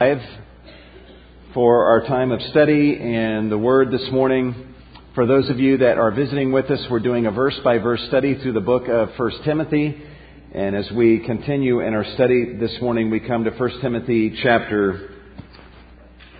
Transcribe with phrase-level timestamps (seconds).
[0.00, 0.18] 5
[1.52, 4.74] for our time of study and the Word this morning.
[5.14, 8.02] For those of you that are visiting with us, we're doing a verse by verse
[8.08, 10.02] study through the book of 1 Timothy.
[10.54, 15.16] And as we continue in our study this morning, we come to 1 Timothy chapter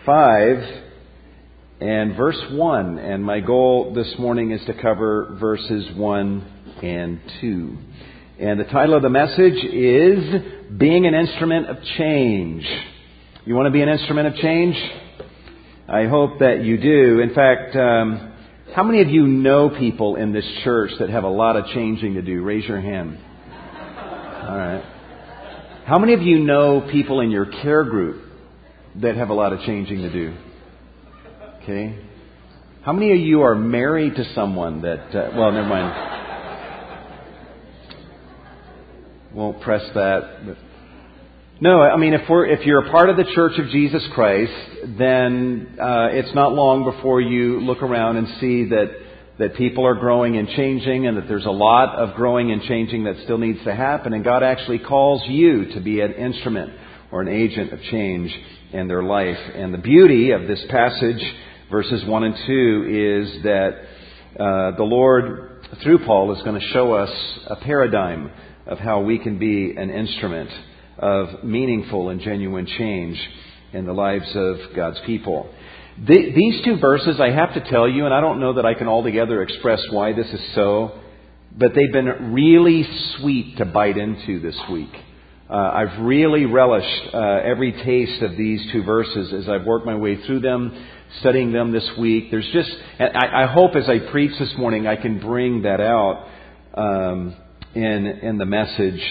[0.06, 0.82] 5
[1.82, 2.98] and verse 1.
[2.98, 7.78] And my goal this morning is to cover verses 1 and 2.
[8.38, 12.66] And the title of the message is Being an Instrument of Change.
[13.46, 14.76] You want to be an instrument of change?
[15.88, 17.20] I hope that you do.
[17.20, 18.34] In fact, um,
[18.74, 22.14] how many of you know people in this church that have a lot of changing
[22.14, 22.42] to do?
[22.42, 23.16] Raise your hand.
[23.16, 24.84] All right.
[25.86, 28.22] How many of you know people in your care group
[28.96, 30.36] that have a lot of changing to do?
[31.62, 31.98] Okay.
[32.82, 36.18] How many of you are married to someone that, uh, well, never mind.
[39.34, 40.44] Won't press that.
[40.44, 40.56] But
[41.62, 44.50] no, I mean, if we're, if you're a part of the Church of Jesus Christ,
[44.98, 48.86] then, uh, it's not long before you look around and see that,
[49.38, 53.04] that people are growing and changing and that there's a lot of growing and changing
[53.04, 54.14] that still needs to happen.
[54.14, 56.72] And God actually calls you to be an instrument
[57.12, 58.34] or an agent of change
[58.72, 59.38] in their life.
[59.54, 61.22] And the beauty of this passage,
[61.70, 63.70] verses 1 and 2, is that,
[64.42, 67.10] uh, the Lord, through Paul, is going to show us
[67.48, 68.30] a paradigm
[68.66, 70.48] of how we can be an instrument
[71.00, 73.18] of meaningful and genuine change
[73.72, 75.50] in the lives of God's people.
[75.98, 78.74] The, these two verses, I have to tell you, and I don't know that I
[78.74, 81.00] can altogether express why this is so,
[81.56, 84.92] but they've been really sweet to bite into this week.
[85.48, 89.96] Uh, I've really relished uh, every taste of these two verses as I've worked my
[89.96, 90.86] way through them,
[91.20, 92.30] studying them this week.
[92.30, 96.28] There's just, I, I hope as I preach this morning, I can bring that out
[96.74, 97.34] um,
[97.74, 99.02] in in the message.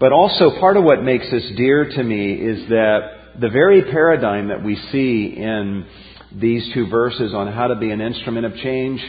[0.00, 3.00] But also, part of what makes this dear to me is that
[3.40, 5.86] the very paradigm that we see in
[6.32, 9.00] these two verses on how to be an instrument of change,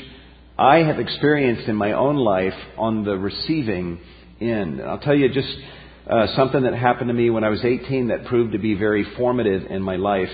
[0.58, 4.00] I have experienced in my own life on the receiving
[4.42, 4.82] end.
[4.82, 5.48] I'll tell you just
[6.10, 9.06] uh, something that happened to me when I was 18 that proved to be very
[9.16, 10.30] formative in my life.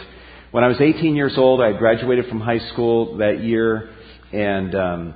[0.52, 3.90] When I was 18 years old, I graduated from high school that year,
[4.32, 5.14] and um,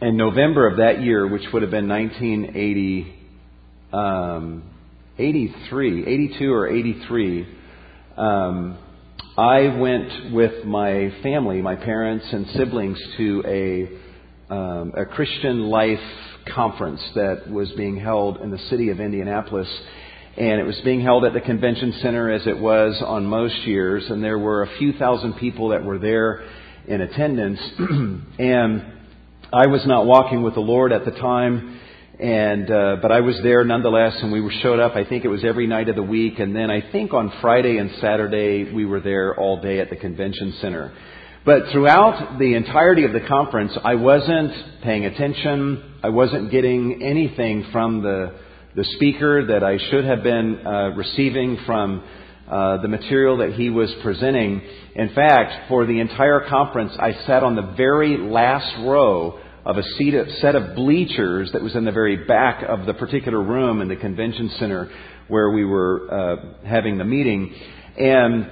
[0.00, 3.13] in November of that year, which would have been 1980
[3.94, 4.62] um,
[5.18, 7.46] 83, 82 or 83,
[8.16, 8.78] um,
[9.38, 15.98] I went with my family, my parents and siblings, to a, um, a Christian life
[16.52, 19.68] conference that was being held in the city of Indianapolis.
[20.36, 24.04] And it was being held at the convention center as it was on most years.
[24.08, 26.44] And there were a few thousand people that were there
[26.88, 27.60] in attendance.
[28.38, 28.82] and
[29.52, 31.80] I was not walking with the Lord at the time.
[32.18, 34.94] And uh, but I was there nonetheless, and we were showed up.
[34.94, 37.78] I think it was every night of the week, and then I think on Friday
[37.78, 40.92] and Saturday we were there all day at the convention center.
[41.44, 45.94] But throughout the entirety of the conference, I wasn't paying attention.
[46.04, 48.38] I wasn't getting anything from the
[48.76, 52.04] the speaker that I should have been uh, receiving from
[52.48, 54.62] uh, the material that he was presenting.
[54.94, 59.82] In fact, for the entire conference, I sat on the very last row of a
[60.40, 63.96] set of bleachers that was in the very back of the particular room in the
[63.96, 64.90] convention center
[65.28, 67.54] where we were uh, having the meeting.
[67.98, 68.50] And,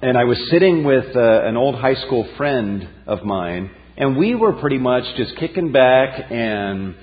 [0.00, 4.34] and I was sitting with uh, an old high school friend of mine, and we
[4.34, 6.94] were pretty much just kicking back and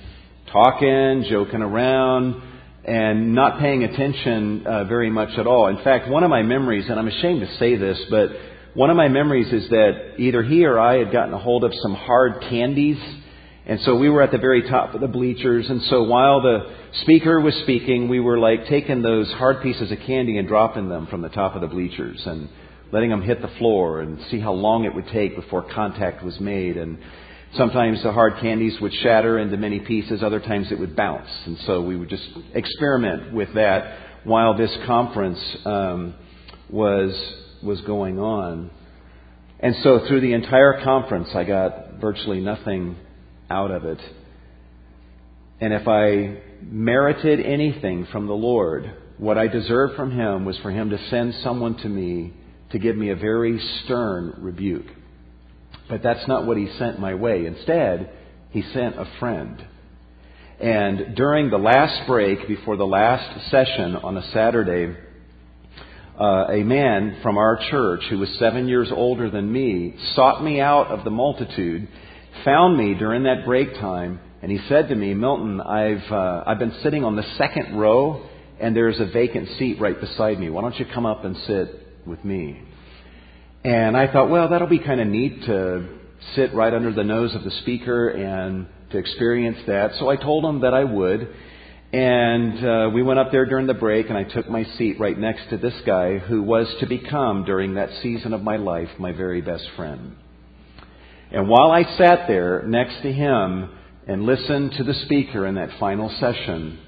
[0.51, 2.41] talking, joking around,
[2.85, 5.67] and not paying attention uh, very much at all.
[5.67, 8.29] In fact, one of my memories, and I'm ashamed to say this, but
[8.73, 11.73] one of my memories is that either he or I had gotten a hold of
[11.83, 12.97] some hard candies
[13.67, 15.69] and so we were at the very top of the bleachers.
[15.69, 19.97] And so while the speaker was speaking, we were like taking those hard pieces of
[20.07, 22.47] candy and dropping them from the top of the bleachers and
[22.93, 26.39] letting them hit the floor and see how long it would take before contact was
[26.39, 26.77] made.
[26.77, 26.97] And
[27.55, 30.23] sometimes the hard candies would shatter into many pieces.
[30.23, 31.29] Other times it would bounce.
[31.45, 36.15] And so we would just experiment with that while this conference um,
[36.69, 37.13] was
[37.61, 38.71] was going on.
[39.59, 42.95] And so through the entire conference, I got virtually nothing
[43.49, 43.99] out of it.
[45.59, 50.71] And if I merited anything from the Lord, what I deserved from Him was for
[50.71, 52.33] Him to send someone to me
[52.71, 54.85] to give me a very stern rebuke.
[55.89, 57.45] But that's not what He sent my way.
[57.45, 58.11] Instead,
[58.51, 59.65] He sent a friend.
[60.59, 64.95] And during the last break, before the last session on a Saturday,
[66.19, 70.59] uh, a man from our church who was seven years older than me sought me
[70.59, 71.87] out of the multitude
[72.43, 76.59] found me during that break time, and he said to me, Milton, I've, uh, I've
[76.59, 78.27] been sitting on the second row,
[78.59, 80.49] and there's a vacant seat right beside me.
[80.49, 82.61] Why don't you come up and sit with me.
[83.63, 85.87] And I thought, well, that'll be kind of neat to
[86.35, 89.91] sit right under the nose of the speaker and to experience that.
[89.99, 91.27] So I told him that I would.
[91.93, 95.17] And uh, we went up there during the break, and I took my seat right
[95.17, 99.13] next to this guy who was to become, during that season of my life, my
[99.13, 100.15] very best friend.
[101.31, 103.69] And while I sat there next to him
[104.07, 106.79] and listened to the speaker in that final session,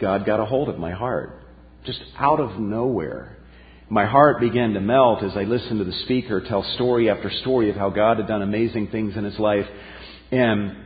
[0.00, 1.42] God got a hold of my heart,
[1.84, 3.36] just out of nowhere.
[3.90, 7.68] My heart began to melt as I listened to the speaker tell story after story
[7.68, 9.66] of how God had done amazing things in his life.
[10.32, 10.76] And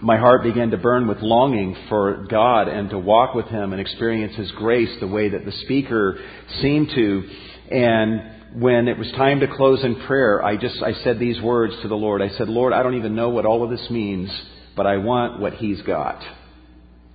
[0.00, 3.80] my heart began to burn with longing for God and to walk with Him and
[3.80, 6.18] experience His grace the way that the speaker
[6.60, 7.28] seemed to.
[7.70, 11.74] And when it was time to close in prayer, I just, I said these words
[11.82, 12.22] to the Lord.
[12.22, 14.30] I said, Lord, I don't even know what all of this means,
[14.76, 16.22] but I want what He's got.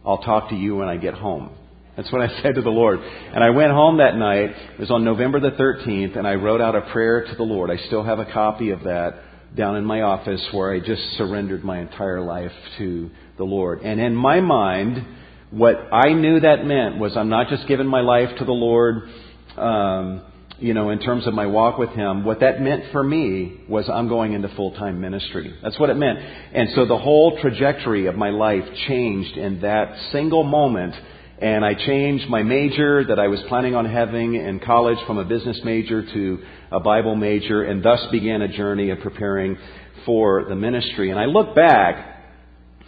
[0.05, 1.51] I'll talk to you when I get home.
[1.95, 2.99] That's what I said to the Lord.
[2.99, 4.49] And I went home that night.
[4.73, 7.71] It was on November the 13th, and I wrote out a prayer to the Lord.
[7.71, 9.15] I still have a copy of that
[9.55, 13.81] down in my office where I just surrendered my entire life to the Lord.
[13.81, 15.05] And in my mind,
[15.51, 19.09] what I knew that meant was I'm not just giving my life to the Lord,
[19.57, 20.23] um,
[20.59, 22.23] you know, in terms of my walk with Him.
[22.23, 25.53] What that meant for me was I'm going into full time ministry.
[25.61, 26.19] That's what it meant.
[26.19, 30.95] And so the whole trajectory of my life changed in that single moment
[31.43, 35.25] and I changed my major that I was planning on having in college from a
[35.25, 36.39] business major to
[36.71, 39.57] a Bible major, and thus began a journey of preparing
[40.05, 41.09] for the ministry.
[41.09, 42.21] And I look back,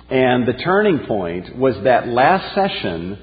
[0.09, 3.19] and the turning point was that last session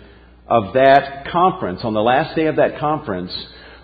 [0.48, 3.32] of that conference, on the last day of that conference,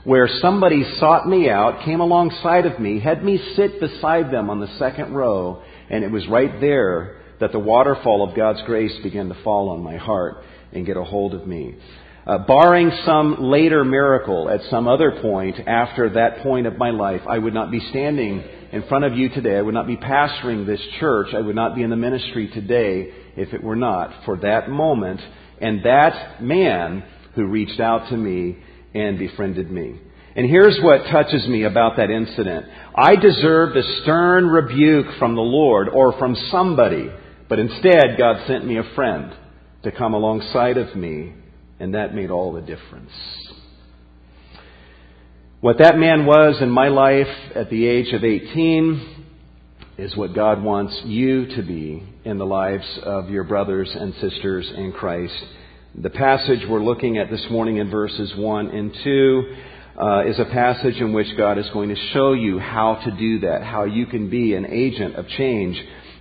[0.08, 4.58] where somebody sought me out, came alongside of me, had me sit beside them on
[4.58, 9.28] the second row, and it was right there that the waterfall of God's grace began
[9.28, 10.38] to fall on my heart
[10.72, 11.76] and get a hold of me.
[12.26, 17.20] Uh, barring some later miracle at some other point after that point of my life,
[17.28, 19.58] I would not be standing in front of you today.
[19.58, 21.34] I would not be pastoring this church.
[21.34, 25.20] I would not be in the ministry today if it were not for that moment
[25.60, 27.04] and that man
[27.34, 28.62] who reached out to me
[28.98, 30.00] and befriended me.
[30.36, 32.66] And here's what touches me about that incident.
[32.94, 37.10] I deserved a stern rebuke from the Lord or from somebody,
[37.48, 39.32] but instead God sent me a friend
[39.82, 41.32] to come alongside of me,
[41.80, 43.10] and that made all the difference.
[45.60, 49.24] What that man was in my life at the age of 18
[49.98, 54.70] is what God wants you to be in the lives of your brothers and sisters
[54.76, 55.34] in Christ.
[56.00, 59.56] The passage we're looking at this morning in verses 1 and 2
[60.00, 63.40] uh, is a passage in which God is going to show you how to do
[63.40, 65.76] that, how you can be an agent of change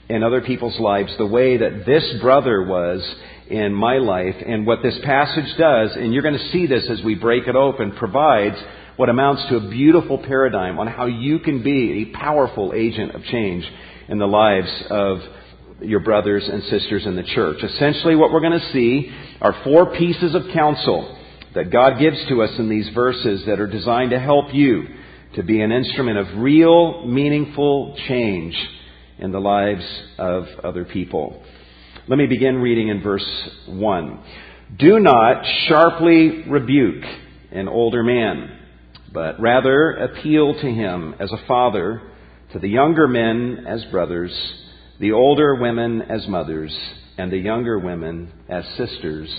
[0.10, 3.08] in other people's lives the way that this brother was
[3.52, 4.34] in my life.
[4.44, 7.56] And what this passage does, and you're going to see this as we break it
[7.56, 8.58] open, provides
[8.96, 13.24] what amounts to a beautiful paradigm on how you can be a powerful agent of
[13.26, 13.64] change
[14.10, 15.20] in the lives of
[15.82, 17.64] your brothers and sisters in the church.
[17.64, 21.18] Essentially, what we're going to see are four pieces of counsel
[21.54, 24.84] that God gives to us in these verses that are designed to help you
[25.36, 28.56] to be an instrument of real, meaningful change
[29.20, 29.86] in the lives
[30.18, 31.44] of other people.
[32.08, 33.28] Let me begin reading in verse
[33.68, 34.24] 1.
[34.78, 37.04] Do not sharply rebuke
[37.52, 38.60] an older man,
[39.14, 42.02] but rather appeal to him as a father,
[42.54, 44.32] to the younger men as brothers,
[45.00, 46.78] the older women as mothers,
[47.18, 49.30] and the younger women as sisters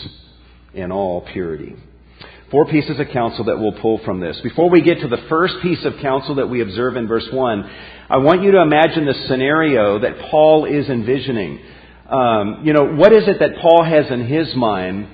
[0.74, 1.76] in all purity.
[2.50, 4.40] Four pieces of counsel that we'll pull from this.
[4.42, 7.70] Before we get to the first piece of counsel that we observe in verse 1,
[8.08, 11.60] I want you to imagine the scenario that Paul is envisioning.
[12.08, 15.08] Um, you know, what is it that Paul has in his mind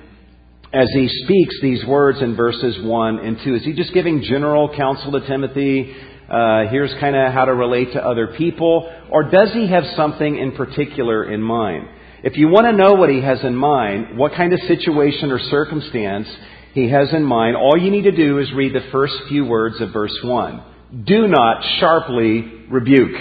[0.71, 3.55] as he speaks these words in verses 1 and 2?
[3.55, 5.93] Is he just giving general counsel to Timothy?
[6.29, 8.91] Uh, here's kind of how to relate to other people?
[9.11, 11.87] Or does he have something in particular in mind?
[12.23, 15.39] If you want to know what he has in mind, what kind of situation or
[15.39, 16.27] circumstance
[16.73, 19.79] he has in mind, all you need to do is read the first few words
[19.79, 20.63] of verse 1.
[21.05, 23.15] Do not sharply rebuke.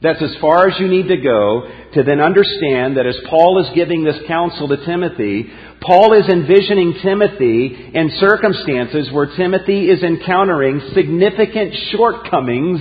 [0.00, 3.74] That's as far as you need to go to then understand that as Paul is
[3.74, 5.50] giving this counsel to Timothy,
[5.80, 12.80] Paul is envisioning Timothy in circumstances where Timothy is encountering significant shortcomings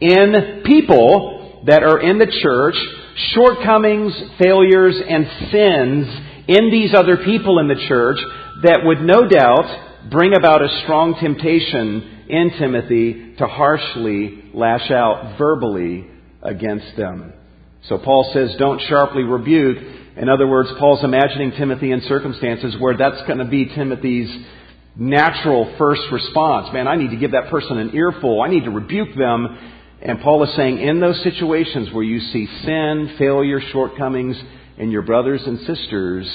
[0.00, 2.76] in people that are in the church,
[3.34, 6.06] shortcomings, failures, and sins
[6.46, 8.18] in these other people in the church
[8.62, 15.36] that would no doubt bring about a strong temptation in Timothy to harshly lash out
[15.36, 16.13] verbally
[16.44, 17.32] against them.
[17.88, 19.78] So Paul says, don't sharply rebuke.
[20.16, 24.30] In other words, Paul's imagining Timothy in circumstances where that's going to be Timothy's
[24.96, 26.72] natural first response.
[26.72, 28.42] Man, I need to give that person an earful.
[28.42, 29.58] I need to rebuke them.
[30.00, 34.36] And Paul is saying, in those situations where you see sin, failure, shortcomings
[34.78, 36.30] in your brothers and sisters,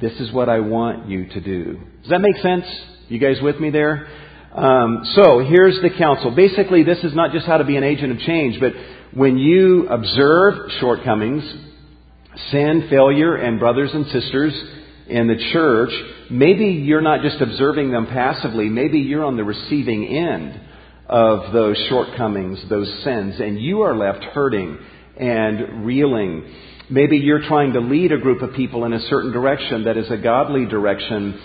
[0.00, 1.80] this is what I want you to do.
[2.02, 2.64] Does that make sense?
[3.08, 4.08] You guys with me there?
[4.54, 6.34] Um, so here's the counsel.
[6.34, 8.72] Basically, this is not just how to be an agent of change, but
[9.14, 11.44] when you observe shortcomings,
[12.50, 14.52] sin, failure, and brothers and sisters
[15.08, 15.90] in the church,
[16.30, 20.60] maybe you're not just observing them passively, maybe you're on the receiving end
[21.08, 24.78] of those shortcomings, those sins, and you are left hurting
[25.16, 26.44] and reeling.
[26.88, 30.10] Maybe you're trying to lead a group of people in a certain direction that is
[30.10, 31.38] a godly direction,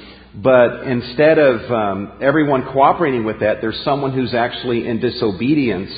[0.44, 5.92] but instead of um, everyone cooperating with that, there's someone who's actually in disobedience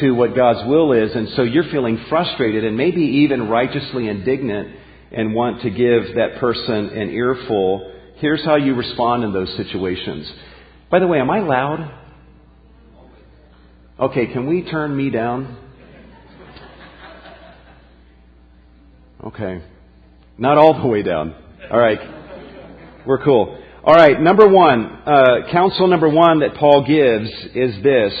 [0.00, 4.76] to what God's will is, and so you're feeling frustrated and maybe even righteously indignant
[5.12, 7.92] and want to give that person an earful.
[8.16, 10.30] Here's how you respond in those situations.
[10.90, 12.00] By the way, am I loud?
[13.98, 15.58] Okay, can we turn me down?
[19.24, 19.62] Okay.
[20.38, 21.34] Not all the way down.
[21.70, 21.98] All right.
[23.06, 23.62] We're cool.
[23.86, 28.12] All right, number one, uh, counsel number one that Paul gives is this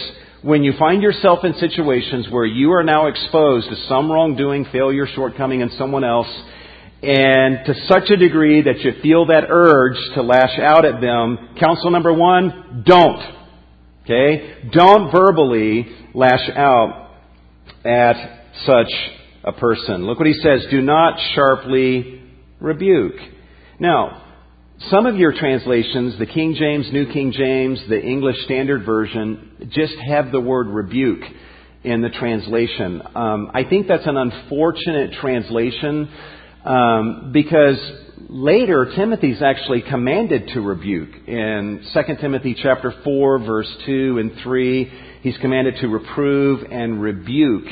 [0.42, 5.08] when you find yourself in situations where you are now exposed to some wrongdoing, failure,
[5.12, 6.28] shortcoming in someone else,
[7.02, 11.56] and to such a degree that you feel that urge to lash out at them,
[11.58, 13.34] counsel number one, don't.
[14.04, 14.70] Okay?
[14.70, 17.10] Don't verbally lash out
[17.84, 18.14] at
[18.64, 18.92] such
[19.42, 20.06] a person.
[20.06, 20.64] Look what he says.
[20.70, 22.22] Do not sharply
[22.60, 23.16] rebuke.
[23.80, 24.25] Now,
[24.90, 29.94] some of your translations, the King James, New King James, the English Standard Version, just
[30.06, 31.22] have the word rebuke
[31.82, 33.02] in the translation.
[33.14, 36.10] Um, I think that's an unfortunate translation
[36.64, 37.78] um, because
[38.28, 41.26] later Timothy's actually commanded to rebuke.
[41.26, 44.92] In 2 Timothy chapter 4, verse 2 and 3,
[45.22, 47.66] he's commanded to reprove and rebuke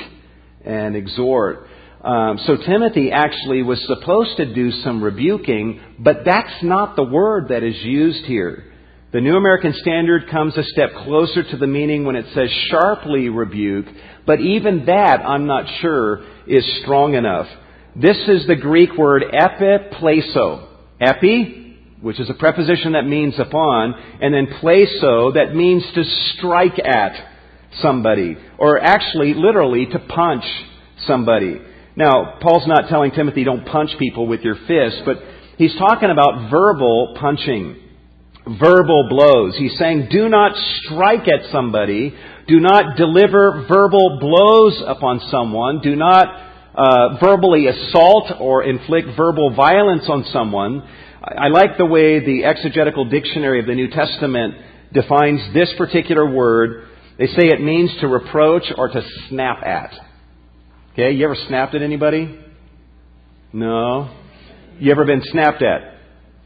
[0.64, 1.66] and exhort.
[2.04, 7.48] Um, so Timothy actually was supposed to do some rebuking, but that's not the word
[7.48, 8.64] that is used here.
[9.12, 13.30] The New American Standard comes a step closer to the meaning when it says sharply
[13.30, 13.86] rebuke,
[14.26, 17.46] but even that, I'm not sure, is strong enough.
[17.96, 20.68] This is the Greek word epipleso.
[21.00, 26.04] Epi, which is a preposition that means upon, and then pleso, that means to
[26.36, 27.12] strike at
[27.80, 30.44] somebody, or actually, literally, to punch
[31.06, 31.60] somebody.
[31.96, 35.18] Now, Paul's not telling Timothy don't punch people with your fist, but
[35.58, 37.76] he's talking about verbal punching,
[38.58, 39.56] verbal blows.
[39.56, 42.12] He's saying do not strike at somebody,
[42.48, 46.26] do not deliver verbal blows upon someone, do not
[46.74, 50.82] uh, verbally assault or inflict verbal violence on someone.
[51.22, 54.54] I like the way the exegetical dictionary of the New Testament
[54.92, 56.88] defines this particular word.
[57.18, 59.92] They say it means to reproach or to snap at.
[60.94, 62.38] Okay, you ever snapped at anybody?
[63.52, 64.16] No.
[64.78, 65.98] You ever been snapped at?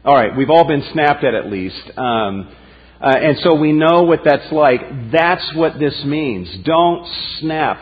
[0.03, 1.79] All right, we've all been snapped at at least.
[1.95, 2.51] Um,
[2.99, 4.81] uh, and so we know what that's like.
[5.11, 6.49] That's what this means.
[6.65, 7.05] Don't
[7.39, 7.77] snap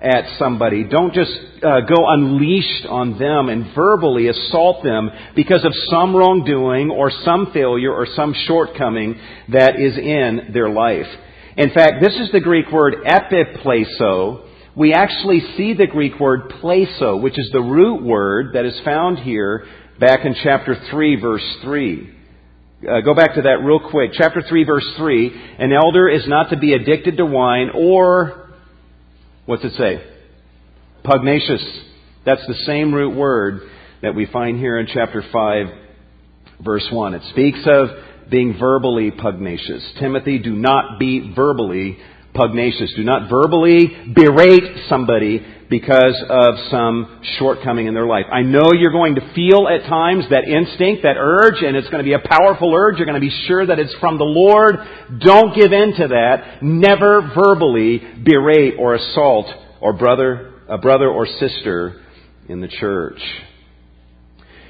[0.00, 0.82] at somebody.
[0.82, 1.30] Don't just
[1.62, 7.52] uh, go unleashed on them and verbally assault them because of some wrongdoing or some
[7.52, 9.20] failure or some shortcoming
[9.52, 11.06] that is in their life.
[11.56, 17.16] In fact, this is the Greek word epipleso, we actually see the Greek word plaso,
[17.16, 19.66] which is the root word that is found here
[19.98, 22.14] back in chapter 3, verse 3.
[22.88, 24.12] Uh, go back to that real quick.
[24.14, 25.56] Chapter 3, verse 3.
[25.58, 28.50] An elder is not to be addicted to wine or,
[29.46, 30.04] what's it say?
[31.02, 31.64] Pugnacious.
[32.24, 33.62] That's the same root word
[34.02, 35.66] that we find here in chapter 5,
[36.64, 37.14] verse 1.
[37.14, 37.88] It speaks of
[38.30, 39.82] being verbally pugnacious.
[39.98, 41.98] Timothy, do not be verbally
[42.38, 42.94] pugnacious.
[42.94, 48.24] Do not verbally berate somebody because of some shortcoming in their life.
[48.32, 51.98] I know you're going to feel at times that instinct, that urge, and it's going
[51.98, 52.96] to be a powerful urge.
[52.96, 54.76] You're going to be sure that it's from the Lord.
[55.20, 56.62] Don't give in to that.
[56.62, 59.46] Never verbally berate or assault
[59.80, 62.00] or brother, a brother or sister
[62.48, 63.20] in the church.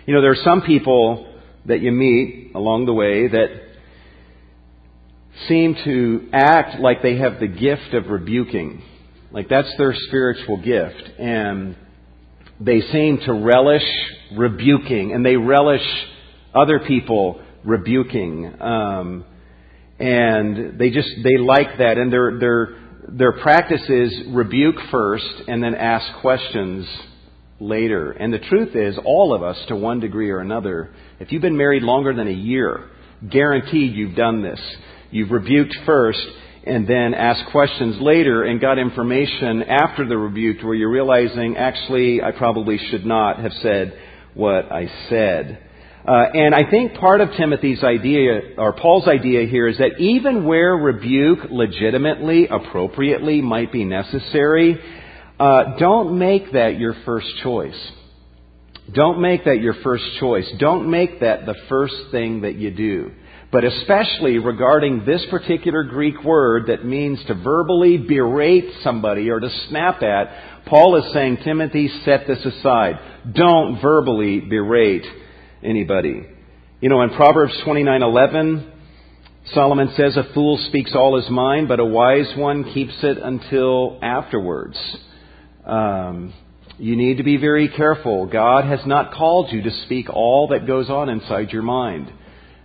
[0.06, 1.32] You know, there are some people
[1.66, 3.67] that you meet along the way that
[5.47, 8.83] seem to act like they have the gift of rebuking.
[9.30, 11.18] Like that's their spiritual gift.
[11.18, 11.76] And
[12.61, 13.85] they seem to relish
[14.37, 15.85] rebuking and they relish
[16.54, 18.61] other people rebuking.
[18.61, 19.25] Um,
[19.99, 21.99] and they just, they like that.
[21.99, 22.68] And their, their,
[23.09, 26.87] their practice is rebuke first and then ask questions
[27.61, 28.12] later.
[28.12, 31.57] And the truth is, all of us, to one degree or another, if you've been
[31.57, 32.90] married longer than a year,
[33.26, 34.61] Guaranteed you've done this.
[35.11, 36.21] You've rebuked first
[36.65, 42.23] and then asked questions later and got information after the rebuke where you're realizing, actually,
[42.23, 43.99] I probably should not have said
[44.35, 45.65] what I said.
[46.07, 50.45] Uh, and I think part of Timothy's idea, or Paul's idea here, is that even
[50.47, 54.79] where rebuke legitimately, appropriately might be necessary,
[55.38, 57.79] uh, don't make that your first choice.
[58.93, 60.47] Don't make that your first choice.
[60.59, 63.12] Don't make that the first thing that you do.
[63.50, 69.49] But especially regarding this particular Greek word that means to verbally berate somebody or to
[69.69, 72.99] snap at, Paul is saying, Timothy, set this aside.
[73.33, 75.07] Don't verbally berate
[75.62, 76.26] anybody.
[76.81, 78.64] You know, in Proverbs 29:11,
[79.55, 83.99] Solomon says, "A fool speaks all his mind, but a wise one keeps it until
[84.02, 84.76] afterwards."
[85.64, 86.35] Um,
[86.78, 88.26] you need to be very careful.
[88.26, 92.12] God has not called you to speak all that goes on inside your mind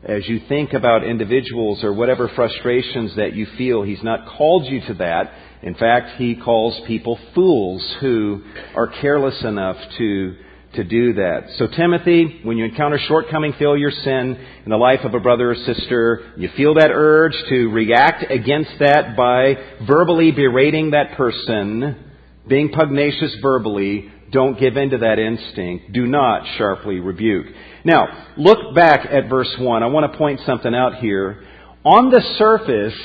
[0.06, 3.84] as you think about individuals or whatever frustrations that you feel.
[3.84, 5.32] He's not called you to that.
[5.62, 8.44] In fact, he calls people fools who
[8.76, 10.36] are careless enough to
[10.74, 11.50] to do that.
[11.58, 15.56] So Timothy, when you encounter shortcoming, failure, sin in the life of a brother or
[15.56, 19.54] sister, you feel that urge to react against that by
[19.86, 22.12] verbally berating that person,
[22.48, 25.94] being pugnacious verbally, don't give in to that instinct.
[25.94, 27.46] Do not sharply rebuke.
[27.86, 29.84] Now, look back at verse 1.
[29.84, 31.44] I want to point something out here.
[31.86, 33.00] On the surface,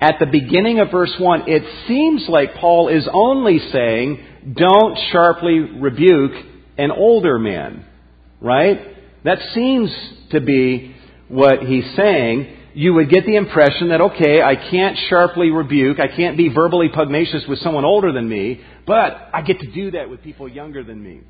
[0.00, 5.58] at the beginning of verse 1, it seems like Paul is only saying, don't sharply
[5.58, 6.32] rebuke
[6.76, 7.84] an older man.
[8.40, 8.78] Right?
[9.24, 9.90] That seems
[10.30, 10.94] to be
[11.28, 12.55] what he's saying.
[12.76, 16.90] You would get the impression that, okay, I can't sharply rebuke, I can't be verbally
[16.92, 20.84] pugnacious with someone older than me, but I get to do that with people younger
[20.84, 21.22] than me.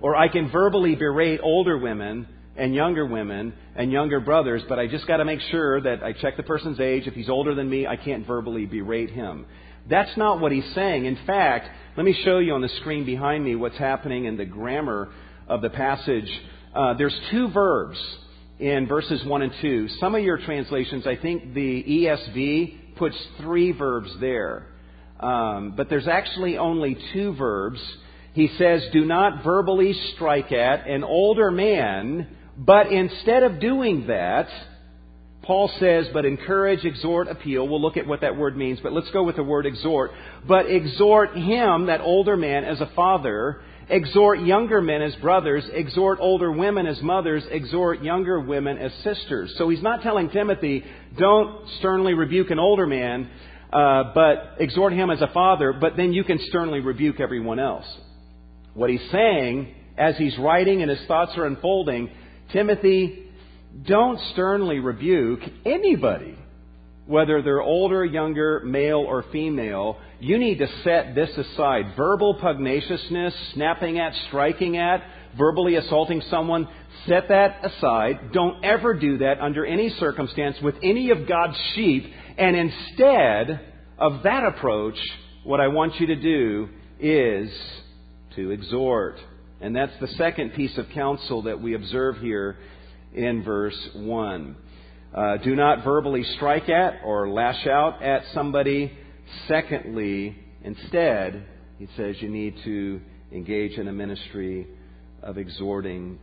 [0.00, 4.88] Or I can verbally berate older women and younger women and younger brothers, but I
[4.88, 7.06] just got to make sure that I check the person's age.
[7.06, 9.46] If he's older than me, I can't verbally berate him.
[9.88, 11.04] That's not what he's saying.
[11.04, 14.46] In fact, let me show you on the screen behind me what's happening in the
[14.46, 15.12] grammar
[15.46, 16.28] of the passage.
[16.74, 17.98] Uh, there's two verbs
[18.60, 19.88] in verses 1 and 2.
[19.98, 24.66] Some of your translations, I think the ESV puts three verbs there.
[25.18, 27.80] Um, but there's actually only two verbs.
[28.34, 34.48] He says, Do not verbally strike at an older man, but instead of doing that,
[35.42, 37.66] Paul says, but encourage, exhort, appeal.
[37.66, 40.10] We'll look at what that word means, but let's go with the word exhort.
[40.46, 43.62] But exhort him, that older man, as a father.
[43.90, 45.64] Exhort younger men as brothers.
[45.72, 47.42] Exhort older women as mothers.
[47.50, 49.52] Exhort younger women as sisters.
[49.58, 50.84] So he's not telling Timothy,
[51.18, 53.28] don't sternly rebuke an older man,
[53.72, 57.86] uh, but exhort him as a father, but then you can sternly rebuke everyone else.
[58.74, 62.10] What he's saying, as he's writing and his thoughts are unfolding,
[62.52, 63.26] Timothy,
[63.86, 66.36] don't sternly rebuke anybody,
[67.10, 69.98] whether they're older, younger, male, or female.
[70.20, 71.94] You need to set this aside.
[71.96, 75.02] Verbal pugnaciousness, snapping at, striking at,
[75.36, 76.68] verbally assaulting someone,
[77.06, 78.30] set that aside.
[78.32, 82.04] Don't ever do that under any circumstance with any of God's sheep
[82.38, 83.60] and instead
[83.98, 84.98] of that approach,
[85.42, 86.68] what I want you to do
[87.00, 87.50] is
[88.36, 89.16] to exhort.
[89.60, 92.56] And that's the second piece of counsel that we observe here
[93.12, 94.56] in verse 1.
[95.14, 98.92] Uh, do not verbally strike at or lash out at somebody.
[99.48, 101.44] Secondly, instead,
[101.78, 103.00] he says you need to
[103.32, 104.66] engage in a ministry
[105.22, 106.18] of exhorting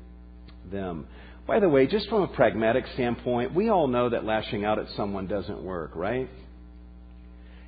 [0.71, 1.08] them.
[1.45, 4.88] By the way, just from a pragmatic standpoint, we all know that lashing out at
[4.95, 6.30] someone doesn't work, right?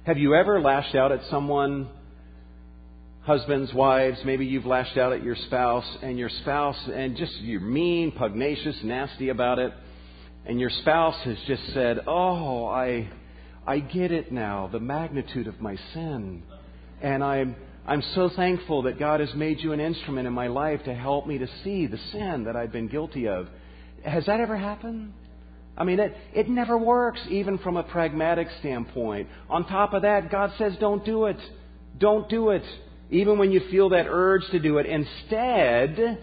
[0.03, 1.87] Have you ever lashed out at someone,
[3.21, 7.61] husbands, wives, maybe you've lashed out at your spouse, and your spouse, and just you're
[7.61, 9.73] mean, pugnacious, nasty about it,
[10.45, 13.09] and your spouse has just said, Oh, I,
[13.67, 16.43] I get it now, the magnitude of my sin.
[17.01, 20.83] And I'm, I'm so thankful that God has made you an instrument in my life
[20.85, 23.47] to help me to see the sin that I've been guilty of.
[24.03, 25.13] Has that ever happened?
[25.77, 29.29] I mean, it, it never works, even from a pragmatic standpoint.
[29.49, 31.37] On top of that, God says, don't do it.
[31.97, 32.63] Don't do it.
[33.11, 34.85] Even when you feel that urge to do it.
[34.85, 36.19] Instead,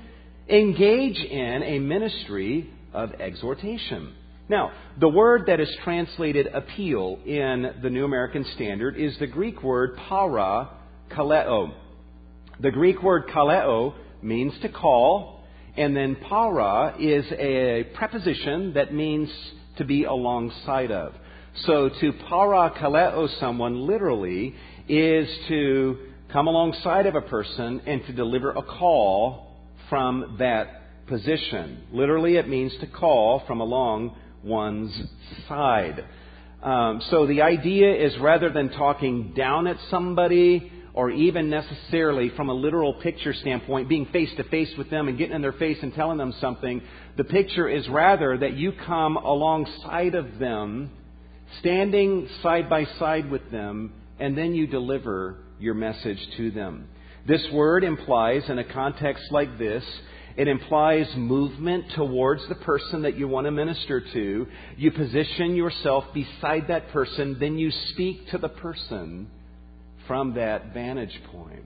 [0.48, 4.12] engage in a ministry of exhortation.
[4.48, 9.62] Now, the word that is translated appeal in the New American Standard is the Greek
[9.62, 10.70] word para
[11.10, 11.72] kaleo.
[12.60, 15.40] The Greek word kaleo means to call,
[15.76, 19.28] and then para is a preposition that means
[19.78, 21.12] to be alongside of.
[21.64, 24.54] So to para kaleo someone literally
[24.88, 25.98] is to
[26.32, 29.56] come alongside of a person and to deliver a call
[29.88, 31.84] from that position.
[31.92, 34.92] Literally it means to call from along one's
[35.48, 36.04] side.
[36.62, 42.48] Um, so the idea is rather than talking down at somebody or even necessarily from
[42.48, 45.76] a literal picture standpoint, being face to face with them and getting in their face
[45.82, 46.80] and telling them something,
[47.18, 50.90] the picture is rather that you come alongside of them,
[51.60, 56.88] standing side by side with them, and then you deliver your message to them.
[57.28, 59.84] This word implies, in a context like this,
[60.36, 64.46] it implies movement towards the person that you want to minister to.
[64.76, 69.30] You position yourself beside that person, then you speak to the person
[70.06, 71.64] from that vantage point.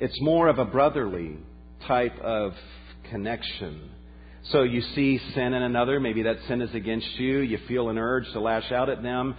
[0.00, 1.38] It's more of a brotherly
[1.86, 2.52] type of
[3.10, 3.90] connection.
[4.50, 7.96] So you see sin in another, maybe that sin is against you, you feel an
[7.96, 9.34] urge to lash out at them,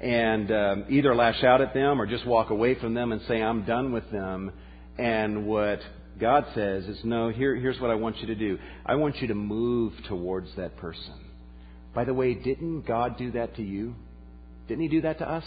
[0.00, 3.40] and um, either lash out at them or just walk away from them and say,
[3.40, 4.52] I'm done with them.
[4.98, 5.80] And what
[6.18, 8.58] God says is, no, here, here's what I want you to do.
[8.84, 11.14] I want you to move towards that person.
[11.94, 13.94] By the way, didn't God do that to you?
[14.68, 15.44] Didn't He do that to us?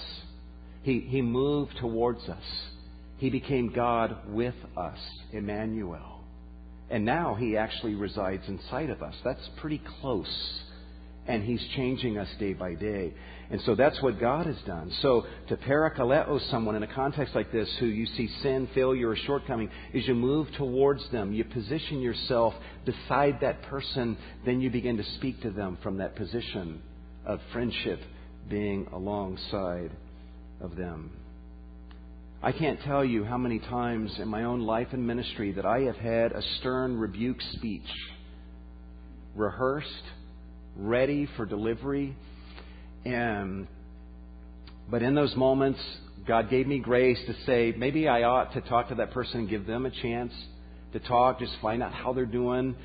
[0.81, 2.43] He, he moved towards us.
[3.17, 4.97] He became God with us,
[5.31, 6.21] Emmanuel.
[6.89, 9.15] And now He actually resides inside of us.
[9.23, 10.59] That's pretty close.
[11.27, 13.13] And He's changing us day by day.
[13.49, 14.91] And so that's what God has done.
[15.01, 19.15] So to parakaleo someone in a context like this who you see sin, failure, or
[19.15, 21.31] shortcoming is you move towards them.
[21.31, 22.53] You position yourself
[22.85, 24.17] beside that person.
[24.45, 26.81] Then you begin to speak to them from that position
[27.25, 27.99] of friendship,
[28.49, 29.91] being alongside
[30.59, 31.11] of them.
[32.41, 35.81] I can't tell you how many times in my own life and ministry that I
[35.81, 37.87] have had a stern rebuke speech
[39.33, 40.03] rehearsed,
[40.77, 42.15] ready for delivery
[43.05, 43.67] and,
[44.89, 45.79] but in those moments,
[46.27, 49.49] God gave me grace to say, maybe I ought to talk to that person and
[49.49, 50.33] give them a chance
[50.93, 52.75] to talk, just find out how they're doing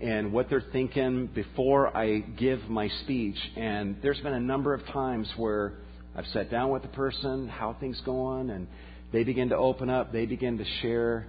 [0.00, 3.36] and what they're thinking before I give my speech.
[3.56, 5.74] And there's been a number of times where
[6.14, 8.66] I've sat down with the person, how things go on, and
[9.12, 11.26] they begin to open up, they begin to share,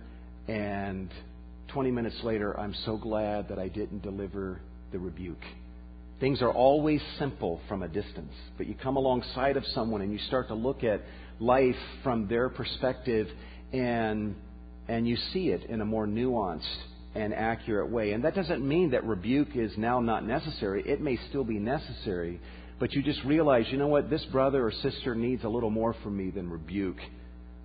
[0.48, 1.10] and
[1.70, 5.44] 20 minutes later, I'm so glad that I didn't deliver the rebuke.
[6.20, 10.18] Things are always simple from a distance, but you come alongside of someone and you
[10.28, 11.02] start to look at
[11.40, 13.28] life from their perspective
[13.72, 14.36] and
[14.88, 16.64] and you see it in a more nuanced
[17.14, 18.14] and accurate way.
[18.14, 20.82] And that doesn't mean that rebuke is now not necessary.
[20.88, 22.40] It may still be necessary,
[22.80, 25.94] but you just realize, you know what, this brother or sister needs a little more
[26.04, 27.00] from me than rebuke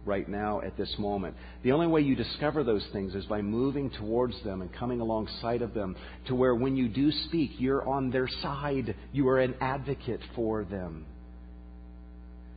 [0.05, 1.37] right now at this moment.
[1.63, 5.63] The only way you discover those things is by moving towards them and coming alongside
[5.63, 8.95] of them to where when you do speak, you're on their side.
[9.13, 11.07] You are an advocate for them.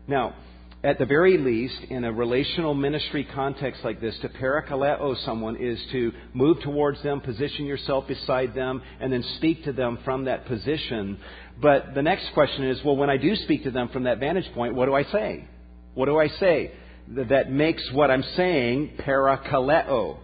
[0.07, 0.35] Now,
[0.83, 5.79] at the very least, in a relational ministry context like this, to parakaleo someone is
[5.91, 10.45] to move towards them, position yourself beside them, and then speak to them from that
[10.45, 11.17] position.
[11.59, 14.51] But the next question is, well, when I do speak to them from that vantage
[14.53, 15.47] point, what do I say?
[15.95, 16.71] What do I say?
[17.07, 20.17] That makes what I'm saying parakaleo.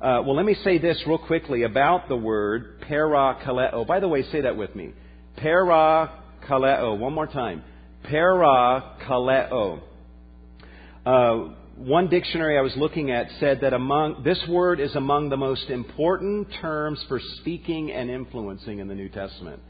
[0.00, 3.86] Uh, well, let me say this real quickly about the word parakaleo.
[3.86, 4.92] By the way, say that with me.
[5.38, 6.98] Parakaleo.
[6.98, 7.64] One more time.
[8.04, 9.80] Parakaleo.
[11.04, 15.36] Uh, one dictionary I was looking at said that among this word is among the
[15.36, 19.62] most important terms for speaking and influencing in the New Testament.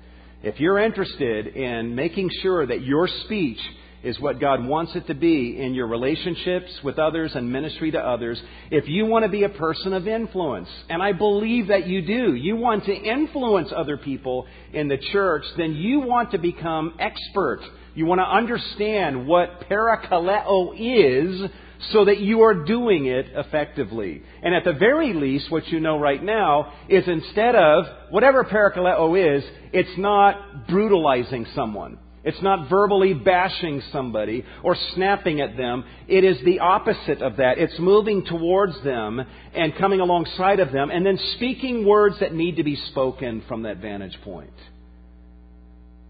[0.42, 3.58] If you're interested in making sure that your speech
[4.02, 7.98] is what God wants it to be in your relationships with others and ministry to
[7.98, 8.40] others.
[8.70, 12.34] If you want to be a person of influence, and I believe that you do,
[12.34, 17.60] you want to influence other people in the church, then you want to become expert.
[17.94, 21.50] You want to understand what parakaleo is
[21.92, 24.22] so that you are doing it effectively.
[24.42, 29.38] And at the very least, what you know right now is instead of whatever parakaleo
[29.38, 31.98] is, it's not brutalizing someone.
[32.28, 35.82] It's not verbally bashing somebody or snapping at them.
[36.08, 37.56] It is the opposite of that.
[37.56, 42.56] It's moving towards them and coming alongside of them and then speaking words that need
[42.56, 44.52] to be spoken from that vantage point.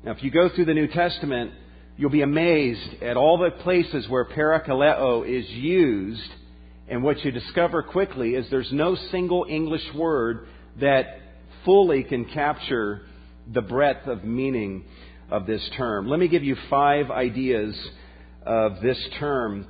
[0.02, 1.52] Now, if you go through the New Testament,
[1.96, 6.31] you'll be amazed at all the places where parakaleo is used.
[6.88, 10.48] And what you discover quickly is there's no single English word
[10.81, 11.20] that
[11.64, 13.02] fully can capture
[13.54, 14.85] the breadth of meaning
[15.30, 16.08] of this term.
[16.08, 17.76] Let me give you five ideas
[18.44, 19.66] of this term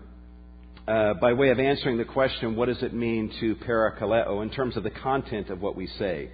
[0.88, 4.74] uh, by way of answering the question, what does it mean to parakaleo in terms
[4.76, 6.30] of the content of what we say?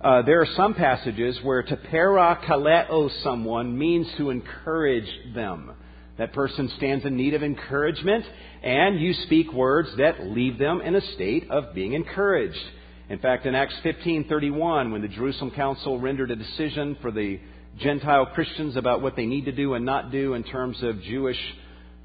[0.00, 5.72] Uh, there are some passages where to parakaleo someone means to encourage them.
[6.18, 8.26] That person stands in need of encouragement,
[8.62, 12.62] and you speak words that leave them in a state of being encouraged.
[13.08, 17.40] In fact, in Acts 15:31, when the Jerusalem Council rendered a decision for the
[17.78, 21.38] Gentile Christians about what they need to do and not do in terms of Jewish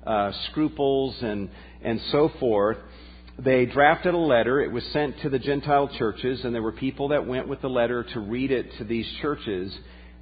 [0.05, 1.49] uh, scruples and,
[1.81, 2.77] and so forth.
[3.37, 4.61] They drafted a letter.
[4.61, 7.69] It was sent to the Gentile churches, and there were people that went with the
[7.69, 9.73] letter to read it to these churches.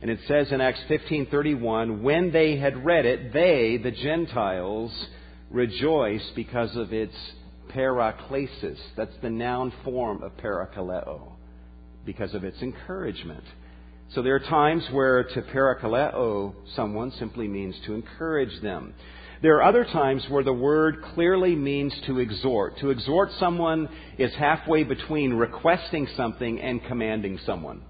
[0.01, 4.91] And it says in Acts 15:31, when they had read it, they, the Gentiles,
[5.49, 7.15] rejoiced because of its
[7.69, 8.77] paraklesis.
[8.95, 11.31] That's the noun form of parakaleo,
[12.05, 13.43] because of its encouragement.
[14.13, 18.93] So there are times where to parakaleo someone simply means to encourage them.
[19.41, 22.79] There are other times where the word clearly means to exhort.
[22.79, 27.81] To exhort someone is halfway between requesting something and commanding someone.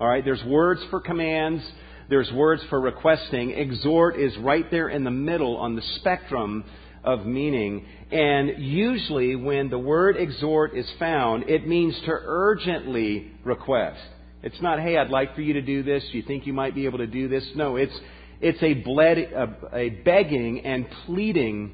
[0.00, 1.62] All right, there's words for commands,
[2.08, 3.50] there's words for requesting.
[3.50, 6.64] Exhort is right there in the middle on the spectrum
[7.02, 7.84] of meaning.
[8.10, 14.00] And usually when the word exhort is found, it means to urgently request.
[14.44, 16.04] It's not, hey, I'd like for you to do this.
[16.12, 17.42] You think you might be able to do this?
[17.56, 17.98] No, it's,
[18.42, 21.72] it's a, bled, a, a begging and pleading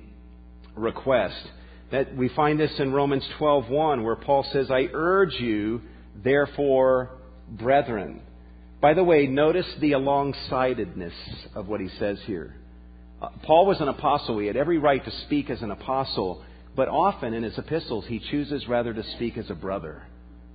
[0.76, 1.42] request.
[1.90, 5.82] That we find this in Romans 12:1 where Paul says, "I urge you,
[6.22, 8.22] therefore, brethren."
[8.80, 11.12] By the way, notice the alongsidedness
[11.56, 12.54] of what he says here.
[13.20, 14.38] Uh, Paul was an apostle.
[14.38, 16.44] He had every right to speak as an apostle,
[16.76, 20.04] but often in his epistles, he chooses rather to speak as a brother.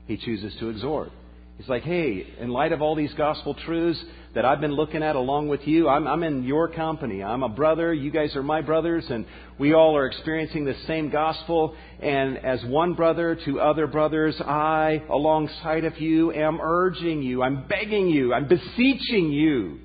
[0.07, 1.11] He chooses to exhort.
[1.57, 5.15] He's like, hey, in light of all these gospel truths that I've been looking at
[5.15, 7.23] along with you, I'm, I'm, in your company.
[7.23, 7.93] I'm a brother.
[7.93, 9.25] You guys are my brothers, and
[9.57, 11.73] we all are experiencing the same gospel.
[12.01, 17.67] And as one brother to other brothers, I, alongside of you, am urging you, I'm
[17.67, 19.79] begging you, I'm beseeching you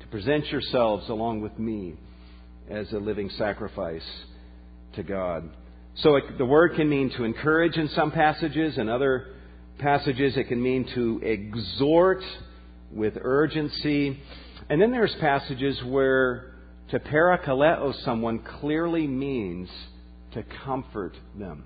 [0.00, 1.94] to present yourselves along with me
[2.68, 4.04] as a living sacrifice
[4.96, 5.48] to God.
[5.98, 9.35] So it, the word can mean to encourage in some passages, and other
[9.78, 12.22] passages it can mean to exhort
[12.92, 14.18] with urgency.
[14.68, 16.52] And then there's passages where
[16.90, 19.68] to parakaleo someone clearly means
[20.32, 21.64] to comfort them.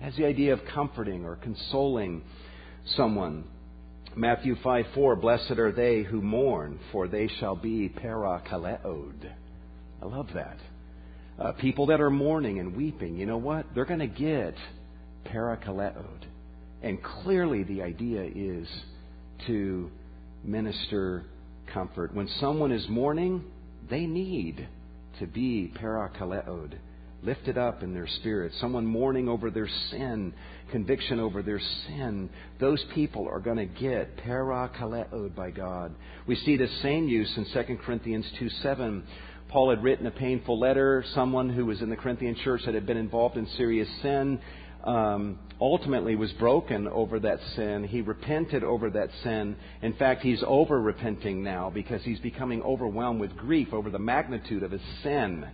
[0.00, 2.22] It has the idea of comforting or consoling
[2.86, 3.44] someone.
[4.16, 9.30] Matthew 5 4, Blessed are they who mourn, for they shall be parakaleod.
[10.02, 10.58] I love that.
[11.38, 13.66] Uh, people that are mourning and weeping, you know what?
[13.74, 14.54] They're going to get
[15.26, 16.26] parakaleod.
[16.84, 18.68] And clearly the idea is
[19.46, 19.90] to
[20.44, 21.24] minister
[21.72, 22.14] comfort.
[22.14, 23.42] When someone is mourning,
[23.88, 24.68] they need
[25.18, 26.74] to be parakaleod,
[27.22, 28.52] lifted up in their spirit.
[28.60, 30.34] Someone mourning over their sin,
[30.72, 32.28] conviction over their sin.
[32.60, 35.94] Those people are going to get parakaleod by God.
[36.26, 39.04] We see the same use in 2 Corinthians 2 7
[39.48, 41.04] Paul had written a painful letter.
[41.14, 44.40] Someone who was in the Corinthian church that had been involved in serious sin
[44.84, 47.84] um, ultimately was broken over that sin.
[47.84, 49.56] He repented over that sin.
[49.82, 54.62] In fact, he's over repenting now because he's becoming overwhelmed with grief over the magnitude
[54.62, 55.46] of his sin.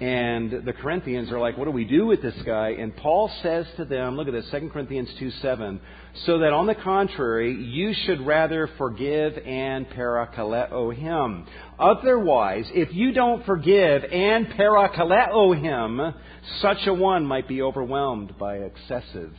[0.00, 2.70] And the Corinthians are like, what do we do with this guy?
[2.70, 5.80] And Paul says to them, look at this, 2 Corinthians 2 7,
[6.26, 11.46] so that on the contrary, you should rather forgive and parakaleo him.
[11.78, 16.14] Otherwise, if you don't forgive and parakaleo him,
[16.60, 19.32] such a one might be overwhelmed by excessive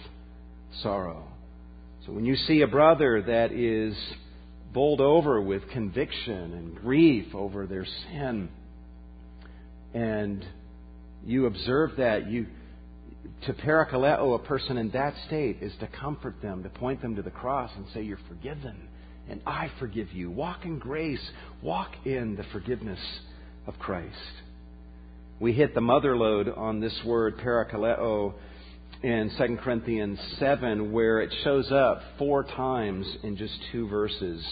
[0.81, 1.23] sorrow.
[2.05, 3.95] So when you see a brother that is
[4.73, 8.49] bowled over with conviction and grief over their sin,
[9.93, 10.45] and
[11.25, 12.47] you observe that, you
[13.45, 17.21] to parakaleo a person in that state is to comfort them, to point them to
[17.21, 18.75] the cross and say, You're forgiven,
[19.29, 20.29] and I forgive you.
[20.29, 21.21] Walk in grace,
[21.61, 22.99] walk in the forgiveness
[23.67, 24.15] of Christ.
[25.39, 28.33] We hit the mother lode on this word parakaleo
[29.03, 34.45] in 2 Corinthians 7, where it shows up four times in just two verses.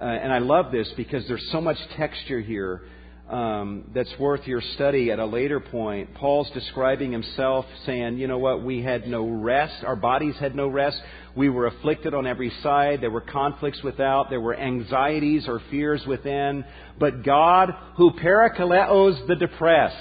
[0.00, 2.82] Uh, and I love this because there's so much texture here
[3.28, 6.14] um, that's worth your study at a later point.
[6.14, 8.64] Paul's describing himself, saying, You know what?
[8.64, 9.84] We had no rest.
[9.84, 11.00] Our bodies had no rest.
[11.36, 13.00] We were afflicted on every side.
[13.00, 14.30] There were conflicts without.
[14.30, 16.64] There were anxieties or fears within.
[16.98, 19.96] But God, who parakaleos the depressed,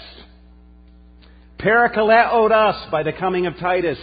[1.60, 4.00] parakaleoed us by the coming of Titus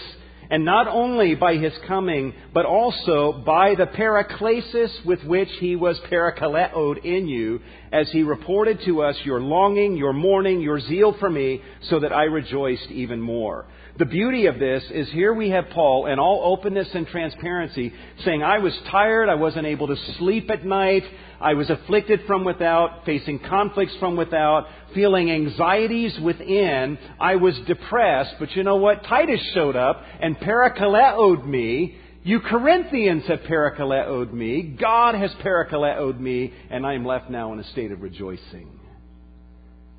[0.50, 5.98] and not only by his coming, but also by the paraklesis with which he was
[6.10, 7.60] parakaleoed in you,
[7.92, 12.12] as he reported to us your longing, your mourning, your zeal for me, so that
[12.12, 13.66] I rejoiced even more.
[13.98, 17.94] The beauty of this is here we have Paul in all openness and transparency
[18.26, 21.02] saying, I was tired, I wasn't able to sleep at night,
[21.40, 28.34] I was afflicted from without, facing conflicts from without, feeling anxieties within, I was depressed,
[28.38, 29.02] but you know what?
[29.04, 34.76] Titus showed up and parakaleoed me You Corinthians have parakaleoed me.
[34.78, 38.68] God has parakaleoed me, and I am left now in a state of rejoicing.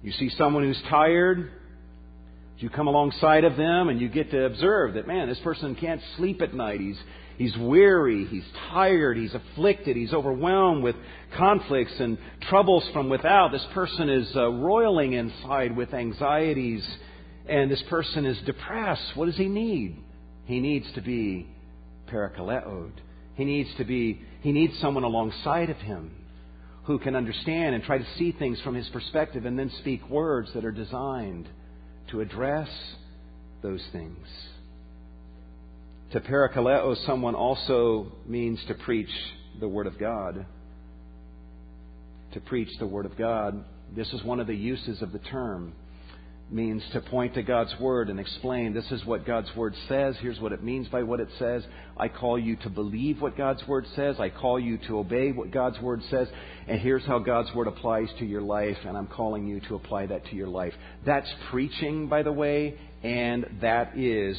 [0.04, 1.50] You see someone who's tired,
[2.60, 6.02] you come alongside of them and you get to observe that, man, this person can't
[6.18, 6.80] sleep at night.
[6.80, 6.98] He's,
[7.38, 10.96] he's weary, he's tired, he's afflicted, he's overwhelmed with
[11.38, 12.18] conflicts and
[12.50, 13.52] troubles from without.
[13.52, 16.84] This person is uh, roiling inside with anxieties,
[17.48, 19.16] and this person is depressed.
[19.16, 20.04] What does he need?
[20.46, 21.48] He needs to be
[22.12, 22.94] parakaleoed.
[23.36, 26.12] He needs to be, he needs someone alongside of him
[26.86, 30.50] who can understand and try to see things from his perspective and then speak words
[30.56, 31.48] that are designed
[32.12, 32.70] to address
[33.62, 34.28] those things.
[36.12, 39.10] To parakaleo someone also means to preach
[39.60, 40.46] the Word of God.
[42.34, 43.64] To preach the Word of God.
[43.96, 45.74] This is one of the uses of the term
[46.50, 50.16] means to point to God's Word and explain this is what God's Word says.
[50.22, 51.64] Here's what it means by what it says.
[51.98, 54.16] I call you to believe what God's Word says.
[54.20, 56.28] I call you to obey what God's Word says.
[56.68, 60.06] And here's how God's Word applies to your life, and I'm calling you to apply
[60.06, 60.74] that to your life.
[61.06, 64.38] That's preaching, by the way, and that is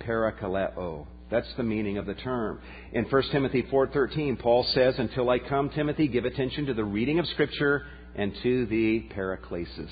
[0.00, 1.06] parakaleo.
[1.30, 2.60] That's the meaning of the term.
[2.92, 7.18] In 1 Timothy 4:13, Paul says, "Until I come, Timothy, give attention to the reading
[7.18, 9.90] of scripture and to the paraklesis."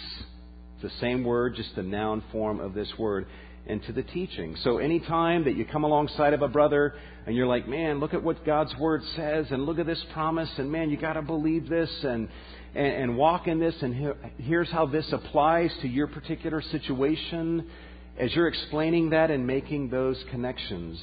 [0.80, 3.26] It's the same word, just the noun form of this word,
[3.66, 4.56] and to the teaching.
[4.62, 6.94] So anytime that you come alongside of a brother
[7.26, 10.48] and you're like, man, look at what God's word says, and look at this promise,
[10.56, 12.28] and man, you got to believe this, and,
[12.76, 17.68] and and walk in this, and here's how this applies to your particular situation.
[18.16, 21.00] As you're explaining that and making those connections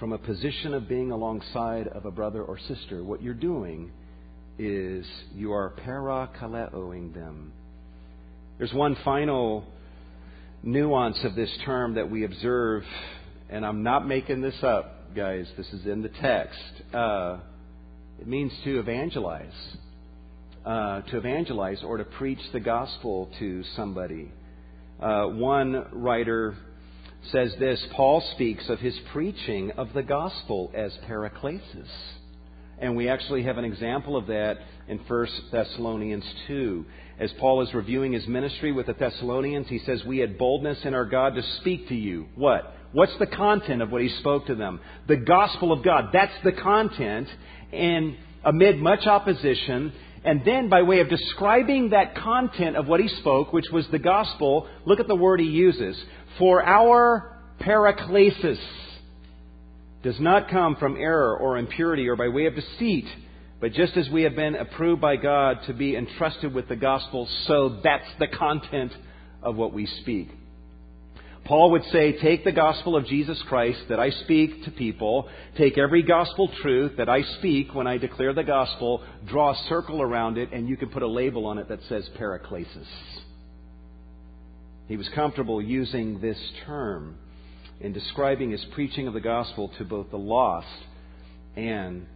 [0.00, 3.92] from a position of being alongside of a brother or sister, what you're doing
[4.58, 7.52] is you are parakaleoing them
[8.58, 9.64] there's one final
[10.64, 12.82] nuance of this term that we observe,
[13.48, 15.46] and I'm not making this up, guys.
[15.56, 16.58] This is in the text.
[16.92, 17.38] Uh,
[18.20, 19.52] it means to evangelize,
[20.66, 24.32] uh, to evangelize or to preach the gospel to somebody.
[25.00, 26.56] Uh, one writer
[27.30, 31.88] says this Paul speaks of his preaching of the gospel as paraklesis.
[32.80, 36.84] And we actually have an example of that in 1 Thessalonians 2.
[37.18, 40.94] As Paul is reviewing his ministry with the Thessalonians, he says, We had boldness in
[40.94, 42.26] our God to speak to you.
[42.36, 42.74] What?
[42.92, 44.80] What's the content of what he spoke to them?
[45.08, 46.10] The gospel of God.
[46.12, 47.28] That's the content.
[47.72, 49.92] And amid much opposition,
[50.24, 53.98] and then by way of describing that content of what he spoke, which was the
[53.98, 55.96] gospel, look at the word he uses.
[56.38, 58.58] For our paraklesis
[60.02, 63.06] does not come from error or impurity or by way of deceit
[63.60, 67.28] but just as we have been approved by God to be entrusted with the gospel,
[67.46, 68.92] so that's the content
[69.42, 70.28] of what we speak.
[71.44, 75.78] Paul would say, take the gospel of Jesus Christ that I speak to people, take
[75.78, 80.36] every gospel truth that I speak when I declare the gospel, draw a circle around
[80.36, 82.86] it, and you can put a label on it that says paraklesis.
[84.88, 87.16] He was comfortable using this term
[87.80, 90.66] in describing his preaching of the gospel to both the lost
[91.56, 92.06] and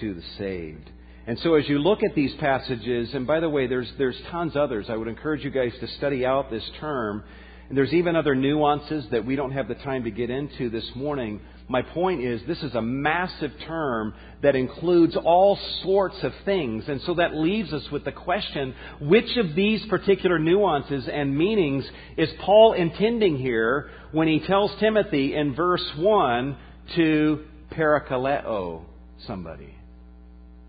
[0.00, 0.90] to the saved.
[1.26, 4.56] And so as you look at these passages, and by the way, there's, there's tons
[4.56, 4.86] others.
[4.88, 7.22] I would encourage you guys to study out this term.
[7.68, 10.90] And there's even other nuances that we don't have the time to get into this
[10.96, 11.40] morning.
[11.68, 14.12] My point is, this is a massive term
[14.42, 16.88] that includes all sorts of things.
[16.88, 21.88] And so that leaves us with the question, which of these particular nuances and meanings
[22.16, 26.56] is Paul intending here when he tells Timothy in verse 1
[26.96, 28.82] to parakaleo
[29.28, 29.76] somebody?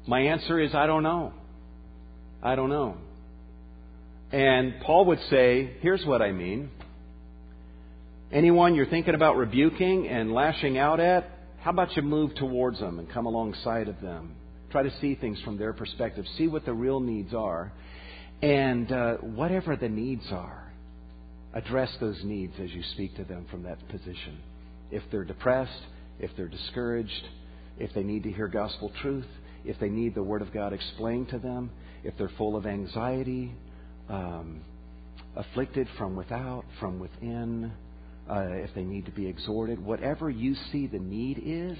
[0.07, 1.33] My answer is, I don't know.
[2.41, 2.97] I don't know.
[4.31, 6.69] And Paul would say, here's what I mean.
[8.31, 11.29] Anyone you're thinking about rebuking and lashing out at,
[11.59, 14.35] how about you move towards them and come alongside of them?
[14.71, 16.25] Try to see things from their perspective.
[16.37, 17.73] See what the real needs are.
[18.41, 20.71] And uh, whatever the needs are,
[21.53, 24.39] address those needs as you speak to them from that position.
[24.89, 25.81] If they're depressed,
[26.19, 27.27] if they're discouraged,
[27.77, 29.25] if they need to hear gospel truth,
[29.65, 31.71] if they need the Word of God explained to them,
[32.03, 33.53] if they're full of anxiety,
[34.09, 34.61] um,
[35.35, 37.71] afflicted from without, from within,
[38.29, 41.77] uh, if they need to be exhorted, whatever you see the need is,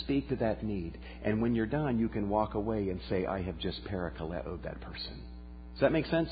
[0.00, 0.98] speak to that need.
[1.24, 4.80] And when you're done, you can walk away and say, I have just parakaleoed that
[4.80, 5.22] person.
[5.72, 6.30] Does that make sense?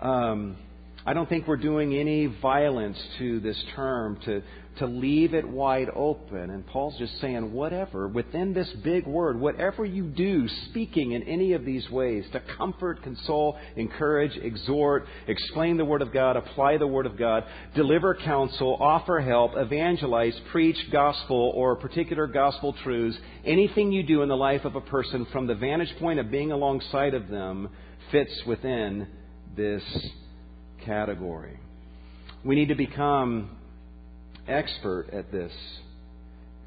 [0.00, 0.56] Um,
[1.04, 4.42] I don't think we're doing any violence to this term to
[4.78, 6.50] to leave it wide open.
[6.50, 11.52] And Paul's just saying, whatever, within this big word, whatever you do, speaking in any
[11.52, 16.86] of these ways, to comfort, console, encourage, exhort, explain the Word of God, apply the
[16.86, 23.92] Word of God, deliver counsel, offer help, evangelize, preach gospel or particular gospel truths, anything
[23.92, 27.14] you do in the life of a person from the vantage point of being alongside
[27.14, 27.70] of them
[28.12, 29.08] fits within
[29.56, 29.82] this
[30.84, 31.58] category.
[32.44, 33.55] We need to become
[34.48, 35.52] expert at this.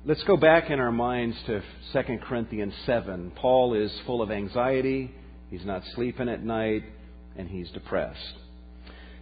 [0.05, 1.61] Let's go back in our minds to
[1.93, 3.31] 2 Corinthians 7.
[3.35, 5.11] Paul is full of anxiety,
[5.49, 6.83] he's not sleeping at night,
[7.35, 8.33] and he's depressed.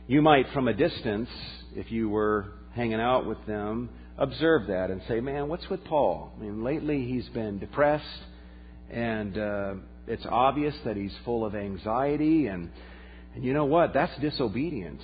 [0.07, 1.29] You might, from a distance,
[1.75, 6.31] if you were hanging out with them, observe that and say, man, what's with Paul?
[6.37, 8.05] I mean, lately he's been depressed,
[8.89, 9.73] and uh,
[10.07, 12.69] it's obvious that he's full of anxiety, and,
[13.35, 13.93] and you know what?
[13.93, 15.03] That's disobedience.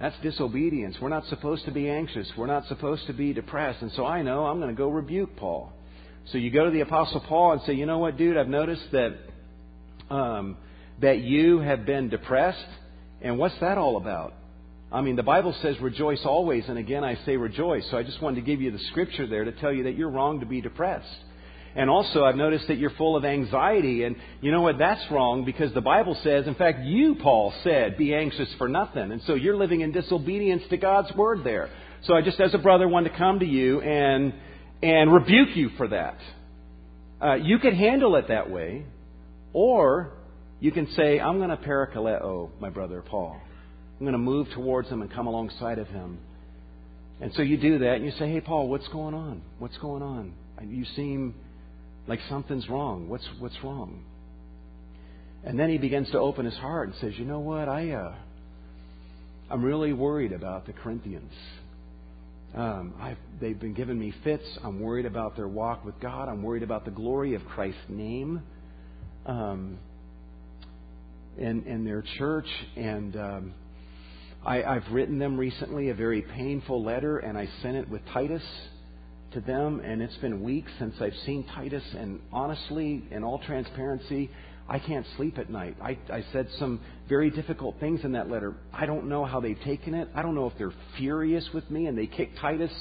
[0.00, 0.96] That's disobedience.
[1.00, 2.30] We're not supposed to be anxious.
[2.36, 3.82] We're not supposed to be depressed.
[3.82, 5.72] And so I know I'm going to go rebuke Paul.
[6.30, 8.84] So you go to the Apostle Paul and say, you know what, dude, I've noticed
[8.92, 9.16] that,
[10.10, 10.56] um,
[11.00, 12.64] that you have been depressed.
[13.20, 14.34] And what's that all about?
[14.92, 16.68] I mean, the Bible says rejoice always.
[16.68, 17.84] And again, I say rejoice.
[17.90, 20.10] So I just wanted to give you the scripture there to tell you that you're
[20.10, 21.06] wrong to be depressed.
[21.78, 24.02] And also, I've noticed that you're full of anxiety.
[24.02, 24.78] And you know what?
[24.78, 29.12] That's wrong because the Bible says, in fact, you, Paul, said, be anxious for nothing.
[29.12, 31.70] And so you're living in disobedience to God's word there.
[32.02, 34.34] So I just, as a brother, wanted to come to you and,
[34.82, 36.18] and rebuke you for that.
[37.22, 38.84] Uh, you could handle it that way.
[39.52, 40.14] Or
[40.58, 43.40] you can say, I'm going to parakaleo my brother Paul.
[44.00, 46.18] I'm going to move towards him and come alongside of him.
[47.20, 49.42] And so you do that and you say, Hey, Paul, what's going on?
[49.60, 50.34] What's going on?
[50.60, 51.36] You seem
[52.08, 53.08] like something's wrong.
[53.08, 54.02] What's, what's wrong?
[55.44, 57.68] And then he begins to open his heart and says, You know what?
[57.68, 58.14] I, uh,
[59.50, 61.32] I'm really worried about the Corinthians.
[62.56, 62.94] Um,
[63.40, 64.44] they've been giving me fits.
[64.64, 66.28] I'm worried about their walk with God.
[66.28, 68.42] I'm worried about the glory of Christ's name
[69.26, 69.78] um,
[71.36, 72.48] in, in their church.
[72.74, 73.54] And um,
[74.46, 78.42] I, I've written them recently a very painful letter, and I sent it with Titus
[79.32, 84.30] to them, and it's been weeks since I've seen Titus, and honestly, in all transparency,
[84.68, 85.76] I can't sleep at night.
[85.82, 88.54] I, I said some very difficult things in that letter.
[88.72, 90.08] I don't know how they've taken it.
[90.14, 92.72] I don't know if they're furious with me and they kicked Titus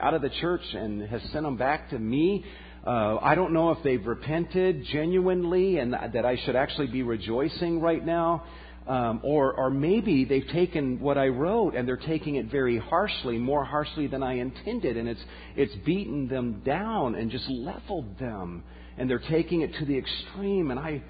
[0.00, 2.44] out of the church and has sent him back to me.
[2.86, 7.80] Uh, I don't know if they've repented genuinely and that I should actually be rejoicing
[7.80, 8.44] right now.
[8.86, 13.38] Um, or, or maybe they've taken what I wrote and they're taking it very harshly,
[13.38, 15.22] more harshly than I intended, and it's,
[15.54, 18.64] it's beaten them down and just leveled them.
[18.98, 21.00] And they're taking it to the extreme, and I,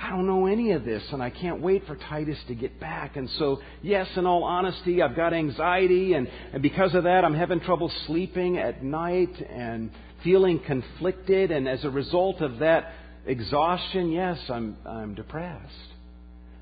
[0.00, 3.16] I don't know any of this, and I can't wait for Titus to get back.
[3.16, 7.34] And so, yes, in all honesty, I've got anxiety, and, and because of that, I'm
[7.34, 9.90] having trouble sleeping at night and
[10.24, 12.92] feeling conflicted, and as a result of that
[13.26, 15.89] exhaustion, yes, I'm, I'm depressed.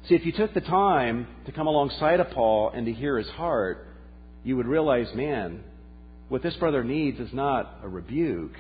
[0.09, 3.29] See, if you took the time to come alongside of Paul and to hear his
[3.29, 3.87] heart,
[4.43, 5.63] you would realize, man,
[6.31, 8.55] what this brother needs is not a rebuke.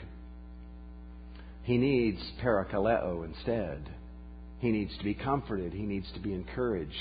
[1.63, 3.89] He needs parakaleo instead.
[4.59, 5.73] He needs to be comforted.
[5.73, 6.93] He needs to be encouraged.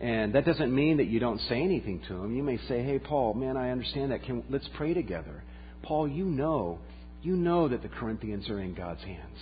[0.00, 2.34] And that doesn't mean that you don't say anything to him.
[2.34, 4.22] You may say, "Hey, Paul, man, I understand that.
[4.22, 5.42] Can, let's pray together."
[5.82, 6.78] Paul, you know,
[7.22, 9.38] you know that the Corinthians are in God's hands.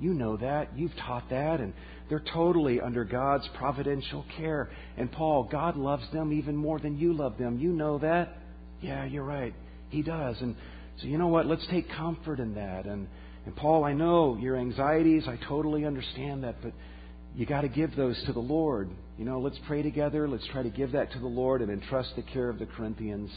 [0.00, 0.76] You know that.
[0.76, 1.74] You've taught that, and
[2.08, 4.70] they're totally under God's providential care.
[4.96, 7.58] And Paul, God loves them even more than you love them.
[7.58, 8.36] You know that?
[8.80, 9.54] Yeah, you're right.
[9.88, 10.36] He does.
[10.40, 10.56] And
[11.00, 11.46] so, you know what?
[11.46, 12.84] Let's take comfort in that.
[12.84, 13.08] And,
[13.46, 15.24] and Paul, I know your anxieties.
[15.26, 16.56] I totally understand that.
[16.62, 16.72] But
[17.34, 18.90] you got to give those to the Lord.
[19.18, 20.28] You know, let's pray together.
[20.28, 23.30] Let's try to give that to the Lord and entrust the care of the Corinthians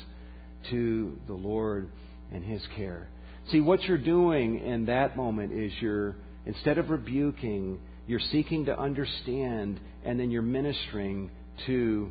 [0.72, 1.90] to the Lord
[2.34, 3.08] and His care.
[3.52, 8.80] See, what you're doing in that moment is you're, instead of rebuking, you're seeking to
[8.80, 11.30] understand, and then you're ministering
[11.66, 12.10] to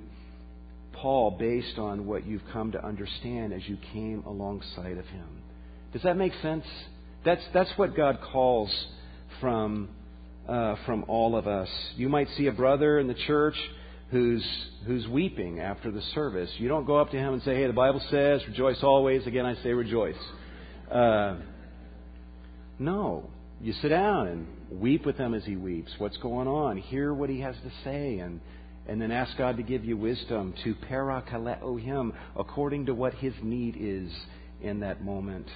[0.92, 5.42] Paul based on what you've come to understand as you came alongside of him.
[5.92, 6.64] Does that make sense?
[7.24, 8.70] That's, that's what God calls
[9.40, 9.88] from,
[10.49, 11.68] uh, from all of us.
[11.97, 13.57] You might see a brother in the church
[14.11, 14.44] who's,
[14.86, 16.51] who's weeping after the service.
[16.59, 19.26] You don't go up to him and say, hey, the Bible says, rejoice always.
[19.26, 20.14] Again, I say rejoice.
[20.90, 21.36] Uh,
[22.78, 23.30] no.
[23.61, 25.92] You sit down and weep with him as he weeps.
[25.98, 26.76] What's going on?
[26.76, 28.40] Hear what he has to say and
[28.88, 33.34] and then ask God to give you wisdom to parakaleo him according to what his
[33.42, 34.12] need is
[34.61, 35.48] in that moment.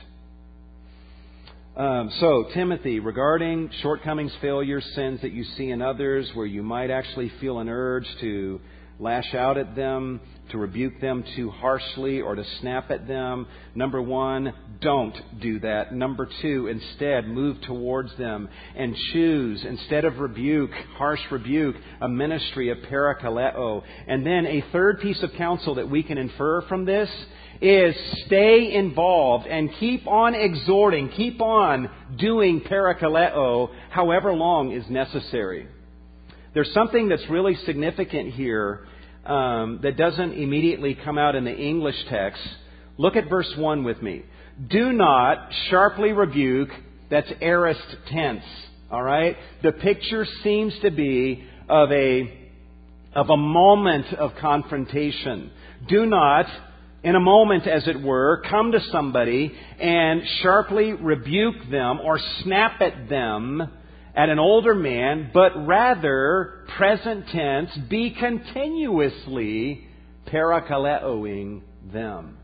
[1.77, 6.91] Um, so, Timothy, regarding shortcomings, failures, sins that you see in others, where you might
[6.91, 8.61] actually feel an urge to
[9.01, 10.21] lash out at them,
[10.51, 13.47] to rebuke them too harshly, or to snap at them.
[13.75, 15.95] Number one, don't do that.
[15.95, 22.71] Number two, instead, move towards them and choose, instead of rebuke, harsh rebuke, a ministry
[22.71, 23.83] of parakaleo.
[24.07, 27.09] And then a third piece of counsel that we can infer from this
[27.61, 27.95] is
[28.27, 35.69] stay involved and keep on exhorting, keep on doing parakaleo however long is necessary.
[36.53, 38.87] There's something that's really significant here
[39.25, 42.43] um, that doesn't immediately come out in the English text.
[42.97, 44.25] Look at verse 1 with me.
[44.69, 46.71] Do not sharply rebuke,
[47.09, 48.45] that's aorist tense,
[48.91, 49.37] all right?
[49.63, 52.51] The picture seems to be of a,
[53.15, 55.51] of a moment of confrontation.
[55.89, 56.47] Do not,
[57.05, 62.81] in a moment as it were, come to somebody and sharply rebuke them or snap
[62.81, 63.71] at them
[64.15, 69.87] at an older man, but rather, present tense, be continuously
[70.27, 72.37] parakaleoing them.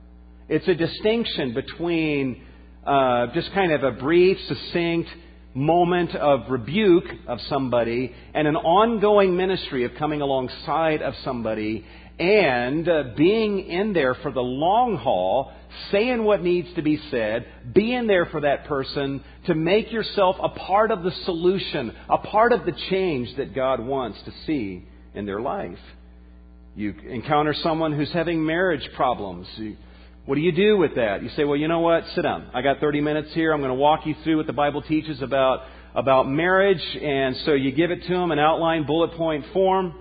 [0.49, 2.43] It's a distinction between
[2.87, 5.11] uh, just kind of a brief, succinct
[5.55, 11.85] moment of rebuke of somebody and an ongoing ministry of coming alongside of somebody
[12.19, 15.53] and uh, being in there for the long haul,
[15.91, 20.49] saying what needs to be said, being there for that person to make yourself a
[20.49, 25.27] part of the solution, a part of the change that God wants to see in
[25.27, 25.79] their life.
[26.75, 29.47] You encounter someone who's having marriage problems.
[30.27, 31.23] What do you do with that?
[31.23, 32.05] You say, well, you know what?
[32.15, 32.51] Sit down.
[32.53, 33.53] I got 30 minutes here.
[33.53, 35.61] I'm going to walk you through what the Bible teaches about,
[35.95, 36.83] about marriage.
[37.03, 39.95] And so you give it to them in outline, bullet point form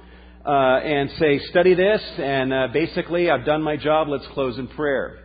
[0.46, 4.68] uh, and say, study this, and uh, basically, I've done my job, let's close in
[4.68, 5.25] prayer.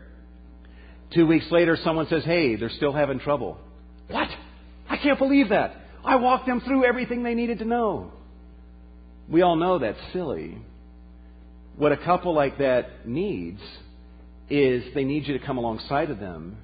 [1.15, 3.59] Two weeks later, someone says, hey, they're still having trouble.
[4.09, 4.29] What?
[4.89, 5.75] I can't believe that.
[6.05, 8.13] I walked them through everything they needed to know.
[9.29, 10.59] We all know that's silly.
[11.77, 13.61] What a couple like that needs
[14.49, 16.57] is they need you to come alongside of them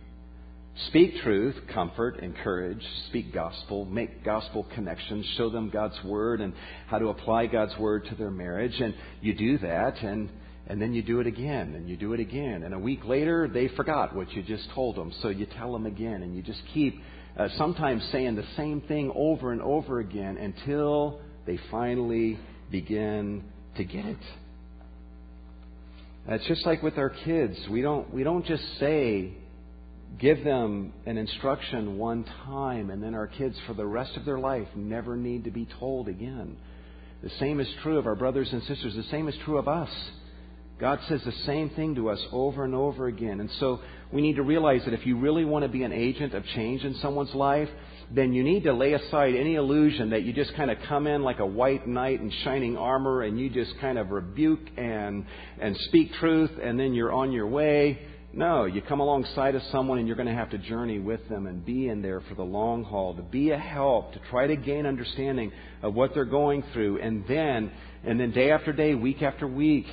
[0.88, 6.52] Speak truth, comfort, encourage, speak gospel, make gospel connections, show them God's word and
[6.86, 8.78] how to apply God's word to their marriage.
[8.78, 10.28] And you do that, and,
[10.68, 12.62] and then you do it again, and you do it again.
[12.64, 15.86] And a week later, they forgot what you just told them, so you tell them
[15.86, 17.00] again, and you just keep
[17.38, 22.38] uh, sometimes saying the same thing over and over again until they finally
[22.70, 23.44] begin
[23.76, 24.16] to get it.
[26.28, 27.56] It's just like with our kids.
[27.70, 29.34] We don't, we don't just say,
[30.18, 34.38] give them an instruction one time, and then our kids, for the rest of their
[34.38, 36.56] life, never need to be told again.
[37.22, 38.96] The same is true of our brothers and sisters.
[38.96, 39.90] The same is true of us.
[40.78, 43.40] God says the same thing to us over and over again.
[43.40, 43.80] And so
[44.12, 46.84] we need to realize that if you really want to be an agent of change
[46.84, 47.70] in someone's life,
[48.10, 51.22] then you need to lay aside any illusion that you just kind of come in
[51.22, 55.24] like a white knight in shining armor and you just kind of rebuke and,
[55.60, 57.98] and speak truth and then you're on your way.
[58.34, 61.46] No, you come alongside of someone and you're going to have to journey with them
[61.46, 64.56] and be in there for the long haul, to be a help, to try to
[64.56, 65.52] gain understanding
[65.82, 67.00] of what they're going through.
[67.00, 67.72] And then,
[68.04, 69.86] and then day after day, week after week,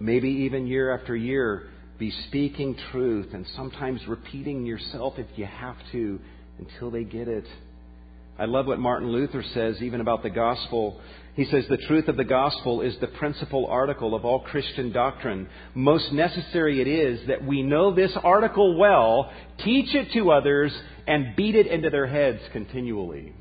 [0.00, 1.68] maybe even year after year,
[1.98, 6.20] be speaking truth and sometimes repeating yourself if you have to
[6.58, 7.44] until they get it.
[8.38, 11.00] I love what Martin Luther says even about the gospel.
[11.34, 15.48] He says the truth of the gospel is the principal article of all Christian doctrine.
[15.74, 19.32] Most necessary it is that we know this article well,
[19.64, 20.72] teach it to others,
[21.08, 23.32] and beat it into their heads continually.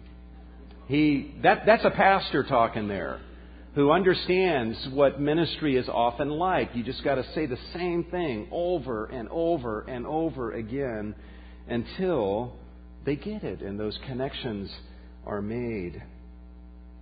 [0.87, 3.19] He, that, that's a pastor talking there
[3.77, 6.71] who understands what ministry is often like.
[6.73, 11.13] You just got to say the same thing over and over and over again
[11.67, 12.55] until
[13.05, 14.71] they get it and those connections
[15.27, 16.01] are made.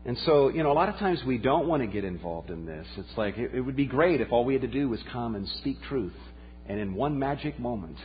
[0.03, 2.65] And so, you know, a lot of times we don't want to get involved in
[2.65, 2.85] this.
[2.97, 5.35] It's like it, it would be great if all we had to do was come
[5.35, 6.11] and speak truth.
[6.67, 7.95] And in one magic moment,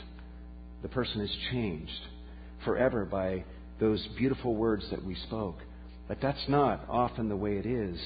[0.83, 1.91] the person is changed
[2.65, 3.43] forever by
[3.81, 5.59] those beautiful words that we spoke.
[6.07, 7.99] But that's not often the way it is.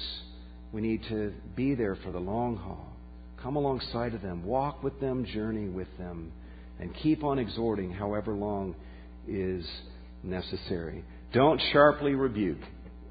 [0.74, 2.84] We need to be there for the long haul.
[3.40, 6.32] Come alongside of them, walk with them, journey with them,
[6.80, 8.74] and keep on exhorting however long
[9.28, 9.64] is
[10.24, 11.04] necessary.
[11.32, 12.58] Don't sharply rebuke.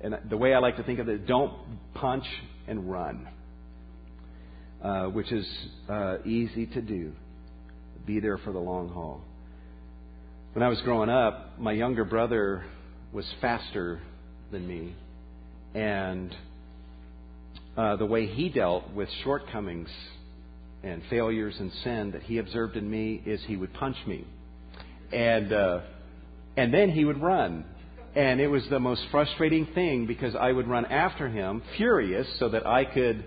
[0.02, 1.54] And the way I like to think of it, don't
[1.94, 2.26] punch
[2.68, 3.30] and run,
[4.84, 5.48] uh, which is
[5.88, 7.14] uh, easy to do.
[8.06, 9.22] Be there for the long haul.
[10.52, 12.66] When I was growing up, my younger brother
[13.14, 14.02] was faster
[14.52, 14.96] than me.
[15.74, 16.36] And
[17.78, 19.90] uh, the way he dealt with shortcomings
[20.84, 24.26] and failures and sin that he observed in me is he would punch me.
[25.12, 25.80] And uh,
[26.56, 27.66] and then he would run.
[28.16, 32.50] And it was the most frustrating thing because I would run after him, furious, so
[32.50, 33.26] that I could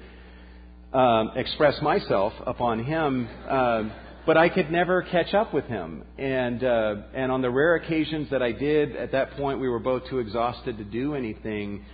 [0.92, 3.28] um, express myself upon him.
[3.48, 3.88] Uh,
[4.26, 6.04] but I could never catch up with him.
[6.18, 9.78] And uh, and on the rare occasions that I did, at that point we were
[9.78, 11.84] both too exhausted to do anything.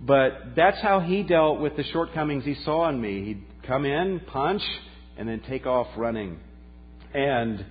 [0.00, 3.24] But that's how he dealt with the shortcomings he saw in me.
[3.24, 4.62] He'd come in, punch,
[5.16, 6.38] and then take off running.
[7.14, 7.64] And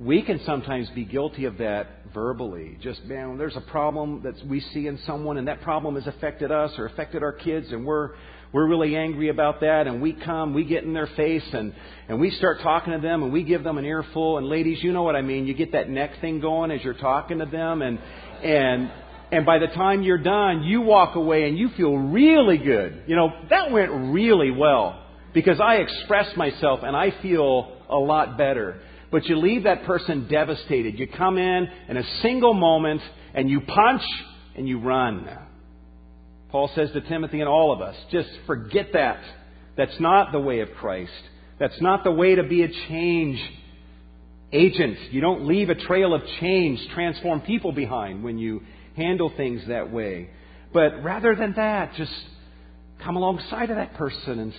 [0.00, 2.78] we can sometimes be guilty of that verbally.
[2.80, 6.50] Just, man, there's a problem that we see in someone, and that problem has affected
[6.50, 8.10] us or affected our kids, and we're
[8.50, 11.74] we're really angry about that, and we come, we get in their face, and,
[12.08, 14.38] and we start talking to them, and we give them an earful.
[14.38, 15.46] And ladies, you know what I mean.
[15.46, 17.98] You get that neck thing going as you're talking to them, and
[18.42, 18.90] and
[19.30, 23.04] and by the time you're done, you walk away and you feel really good.
[23.06, 25.04] You know that went really well
[25.34, 28.80] because I expressed myself, and I feel a lot better.
[29.10, 30.98] But you leave that person devastated.
[30.98, 33.00] You come in in a single moment,
[33.34, 34.02] and you punch
[34.56, 35.28] and you run.
[36.50, 39.20] Paul says to Timothy and all of us, just forget that.
[39.76, 41.12] That's not the way of Christ.
[41.58, 43.38] That's not the way to be a change
[44.52, 45.12] agent.
[45.12, 48.62] You don't leave a trail of change, transform people behind when you
[48.98, 50.28] handle things that way.
[50.72, 52.12] But rather than that, just
[53.02, 54.52] come alongside of that person and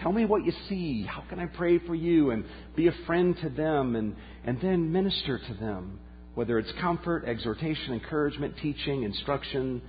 [0.00, 1.04] tell me what you see.
[1.04, 2.30] How can I pray for you?
[2.30, 2.44] And
[2.74, 5.98] be a friend to them and, and then minister to them.
[6.34, 9.82] Whether it's comfort, exhortation, encouragement, teaching, instruction,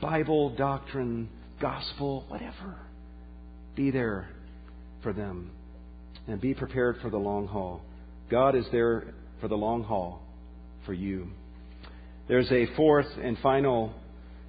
[0.00, 1.28] Bible, doctrine,
[1.60, 2.78] gospel, whatever.
[3.76, 4.28] Be there
[5.02, 5.50] for them
[6.26, 7.82] and be prepared for the long haul.
[8.30, 10.22] God is there for the long haul
[10.86, 11.28] for you.
[12.26, 13.92] There's a fourth and final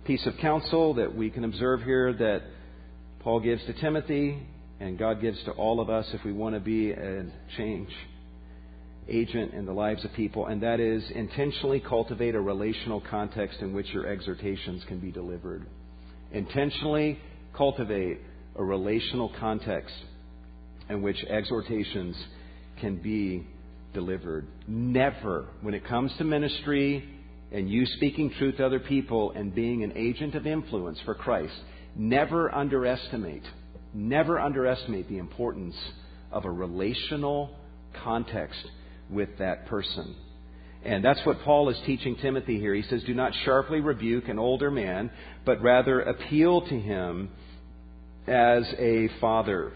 [0.06, 2.44] piece of counsel that we can observe here that
[3.20, 4.40] Paul gives to Timothy
[4.80, 7.26] and God gives to all of us if we want to be a
[7.58, 7.90] change
[9.10, 13.74] agent in the lives of people, and that is intentionally cultivate a relational context in
[13.74, 15.66] which your exhortations can be delivered.
[16.32, 17.20] Intentionally
[17.54, 18.20] cultivate
[18.56, 19.94] a relational context
[20.90, 22.16] in which exhortations
[22.80, 23.46] can be
[23.94, 24.48] delivered.
[24.66, 27.15] Never, when it comes to ministry
[27.56, 31.54] and you speaking truth to other people and being an agent of influence for Christ,
[31.96, 33.44] never underestimate,
[33.94, 35.74] never underestimate the importance
[36.34, 37.56] of a relational
[38.04, 38.60] context
[39.10, 40.18] with that person.
[40.84, 42.76] And that's what Paul is teaching Timothy here.
[42.76, 45.10] He says, Do not sharply rebuke an older man,
[45.46, 47.30] but rather appeal to him
[48.28, 49.72] as a father.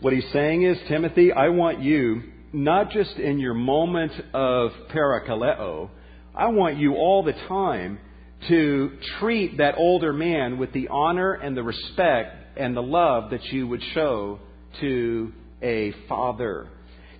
[0.00, 2.22] What he's saying is, Timothy, I want you,
[2.52, 5.90] not just in your moment of parakaleo,
[6.36, 8.00] I want you all the time
[8.48, 13.44] to treat that older man with the honor and the respect and the love that
[13.52, 14.40] you would show
[14.80, 15.32] to
[15.62, 16.68] a father.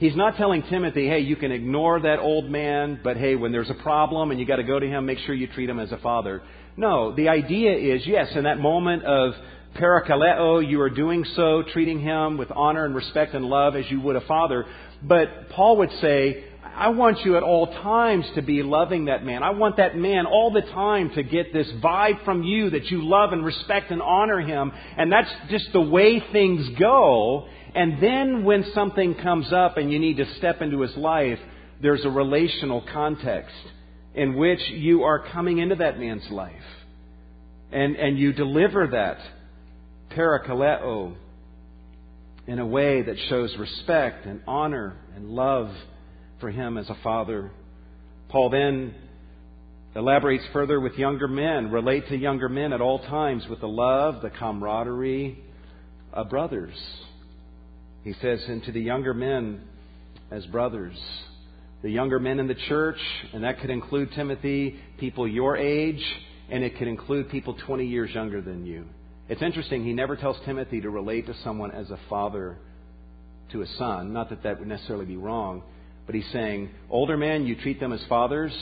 [0.01, 3.71] He's not telling Timothy, hey, you can ignore that old man, but hey, when there's
[3.71, 5.93] a problem and you got to go to him, make sure you treat him as
[5.93, 6.43] a father.
[6.77, 9.35] No, the idea is, yes, in that moment of
[9.77, 14.01] parakaleo, you are doing so, treating him with honor and respect and love as you
[14.01, 14.67] would a father.
[15.03, 16.47] But Paul would say,
[16.77, 19.43] I want you at all times to be loving that man.
[19.43, 23.09] I want that man all the time to get this vibe from you that you
[23.09, 24.72] love and respect and honor him.
[24.97, 27.47] And that's just the way things go.
[27.75, 31.39] And then when something comes up and you need to step into his life,
[31.81, 33.55] there's a relational context
[34.14, 36.53] in which you are coming into that man's life.
[37.72, 39.18] And, and you deliver that
[40.16, 41.14] parakaleo
[42.47, 45.70] in a way that shows respect and honor and love
[46.45, 47.51] for him as a father.
[48.28, 48.95] Paul then
[49.97, 51.70] elaborates further with younger men.
[51.70, 55.42] Relate to younger men at all times with the love, the camaraderie
[56.12, 56.74] of brothers.
[58.03, 59.62] He says, and to the younger men
[60.30, 60.95] as brothers.
[61.80, 62.99] The younger men in the church,
[63.32, 66.05] and that could include Timothy, people your age,
[66.51, 68.84] and it could include people 20 years younger than you.
[69.30, 72.59] It's interesting, he never tells Timothy to relate to someone as a father
[73.53, 74.12] to a son.
[74.12, 75.62] Not that that would necessarily be wrong,
[76.07, 78.52] but he's saying, older men, you treat them as fathers,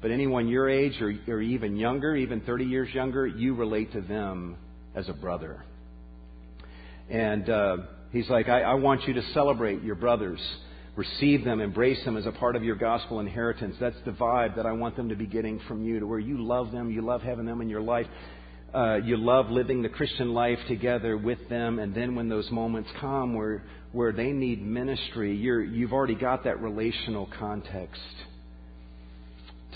[0.00, 4.00] but anyone your age or, or even younger, even 30 years younger, you relate to
[4.00, 4.56] them
[4.94, 5.62] as a brother.
[7.10, 7.76] And uh,
[8.12, 10.40] He's like, I, I want you to celebrate your brothers,
[10.96, 13.76] receive them, embrace them as a part of your gospel inheritance.
[13.78, 16.42] That's the vibe that I want them to be getting from you, to where you
[16.42, 18.06] love them, you love having them in your life.
[18.74, 22.88] Uh, you love living the Christian life together with them, and then when those moments
[23.00, 28.00] come where where they need ministry, you're, you've already got that relational context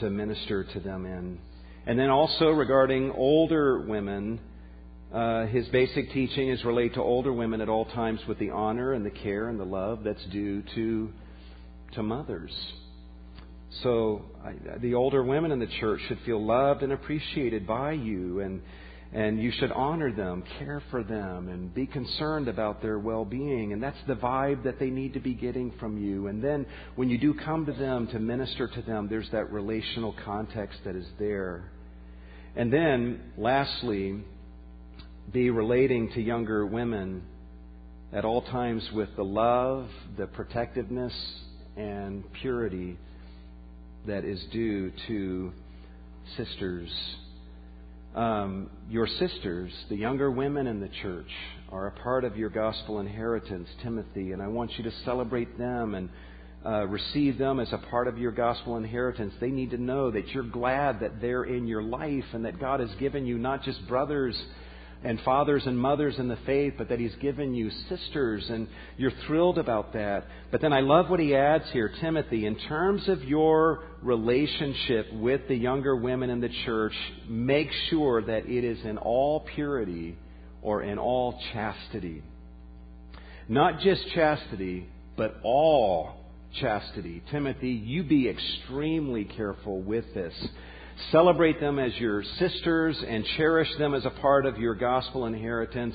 [0.00, 1.38] to minister to them in.
[1.86, 4.40] And then also regarding older women,
[5.12, 8.92] uh, his basic teaching is relate to older women at all times with the honor
[8.92, 11.10] and the care and the love that's due to
[11.94, 12.52] to mothers.
[13.82, 18.40] So I, the older women in the church should feel loved and appreciated by you,
[18.40, 18.62] and
[19.14, 23.72] and you should honor them, care for them, and be concerned about their well being.
[23.72, 26.26] And that's the vibe that they need to be getting from you.
[26.26, 30.16] And then when you do come to them to minister to them, there's that relational
[30.24, 31.70] context that is there.
[32.56, 34.20] And then, lastly,
[35.32, 37.22] be relating to younger women
[38.12, 39.88] at all times with the love,
[40.18, 41.14] the protectiveness,
[41.76, 42.98] and purity
[44.08, 45.52] that is due to
[46.36, 46.90] sisters
[48.14, 51.30] um, your sisters, the younger women in the church,
[51.70, 55.94] are a part of your gospel inheritance, Timothy, and I want you to celebrate them
[55.94, 56.08] and
[56.64, 59.34] uh, receive them as a part of your gospel inheritance.
[59.40, 62.80] They need to know that you're glad that they're in your life and that God
[62.80, 64.40] has given you not just brothers
[65.04, 69.12] and fathers and mothers in the faith, but that He's given you sisters, and you're
[69.26, 70.26] thrilled about that.
[70.50, 75.46] But then I love what he adds here, Timothy, in terms of your relationship with
[75.48, 76.94] the younger women in the church,
[77.28, 80.16] make sure that it is in all purity
[80.62, 82.22] or in all chastity.
[83.48, 86.14] Not just chastity, but all
[86.60, 87.22] chastity.
[87.30, 90.34] Timothy, you be extremely careful with this.
[91.10, 95.94] Celebrate them as your sisters and cherish them as a part of your gospel inheritance.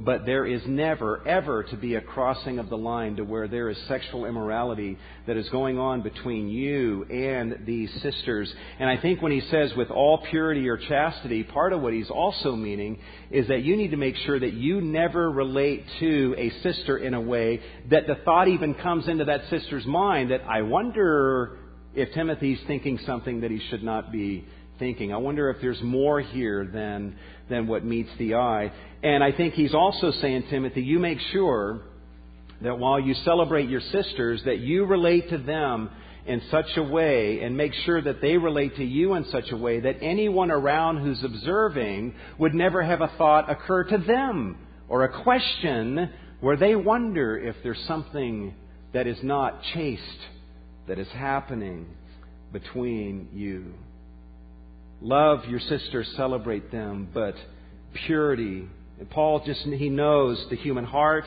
[0.00, 3.68] But there is never, ever to be a crossing of the line to where there
[3.68, 4.96] is sexual immorality
[5.26, 8.52] that is going on between you and these sisters.
[8.78, 12.10] And I think when he says with all purity or chastity, part of what he's
[12.10, 13.00] also meaning
[13.32, 17.14] is that you need to make sure that you never relate to a sister in
[17.14, 21.58] a way that the thought even comes into that sister's mind that I wonder
[21.98, 24.44] if Timothy's thinking something that he should not be
[24.78, 25.12] thinking.
[25.12, 27.16] I wonder if there's more here than,
[27.50, 28.72] than what meets the eye.
[29.02, 31.80] And I think he's also saying, Timothy, you make sure
[32.62, 35.90] that while you celebrate your sisters, that you relate to them
[36.24, 39.56] in such a way and make sure that they relate to you in such a
[39.56, 44.56] way that anyone around who's observing would never have a thought occur to them
[44.88, 48.54] or a question where they wonder if there's something
[48.92, 50.02] that is not chaste
[50.88, 51.86] that is happening
[52.52, 53.74] between you.
[55.00, 57.34] Love your sisters, celebrate them, but
[58.06, 58.66] purity.
[59.10, 61.24] Paul just, he knows the human heart.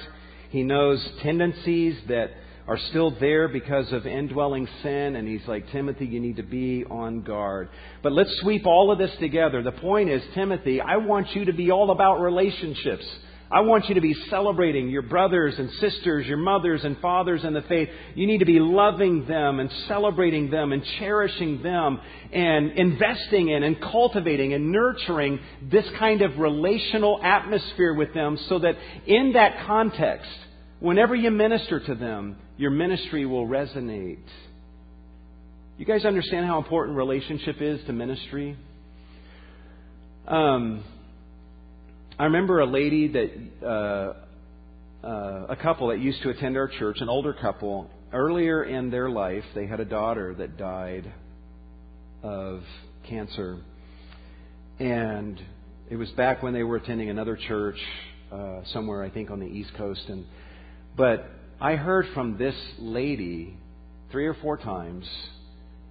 [0.50, 2.32] He knows tendencies that
[2.68, 6.84] are still there because of indwelling sin, and he's like, Timothy, you need to be
[6.86, 7.70] on guard.
[8.04, 9.64] But let's sweep all of this together.
[9.64, 13.06] The point is, Timothy, I want you to be all about relationships.
[13.52, 17.54] I want you to be celebrating your brothers and sisters, your mothers and fathers in
[17.54, 17.90] the faith.
[18.16, 22.00] You need to be loving them and celebrating them and cherishing them
[22.32, 25.40] and investing in and cultivating and nurturing
[25.70, 28.76] this kind of relational atmosphere with them so that
[29.06, 30.32] in that context,
[30.80, 34.24] whenever you minister to them, your ministry will resonate.
[35.78, 38.56] You guys understand how important relationship is to ministry?
[40.26, 40.86] Um,
[42.22, 43.32] I remember a lady that,
[43.66, 44.14] uh,
[45.04, 47.90] uh, a couple that used to attend our church, an older couple.
[48.14, 51.12] Earlier in their life, they had a daughter that died
[52.22, 52.62] of
[53.10, 53.58] cancer.
[54.78, 55.42] And
[55.90, 57.80] it was back when they were attending another church
[58.32, 60.04] uh, somewhere, I think, on the East Coast.
[60.08, 60.26] And
[60.96, 61.26] but
[61.60, 63.58] I heard from this lady
[64.12, 65.10] three or four times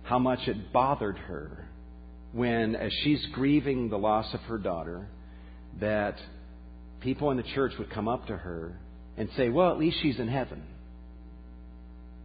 [0.05, 1.69] how much it bothered her
[2.31, 5.09] when, as she's grieving the loss of her daughter,
[5.81, 6.17] that
[7.01, 8.79] people in the church would come up to her
[9.17, 10.63] and say, Well, at least she's in heaven.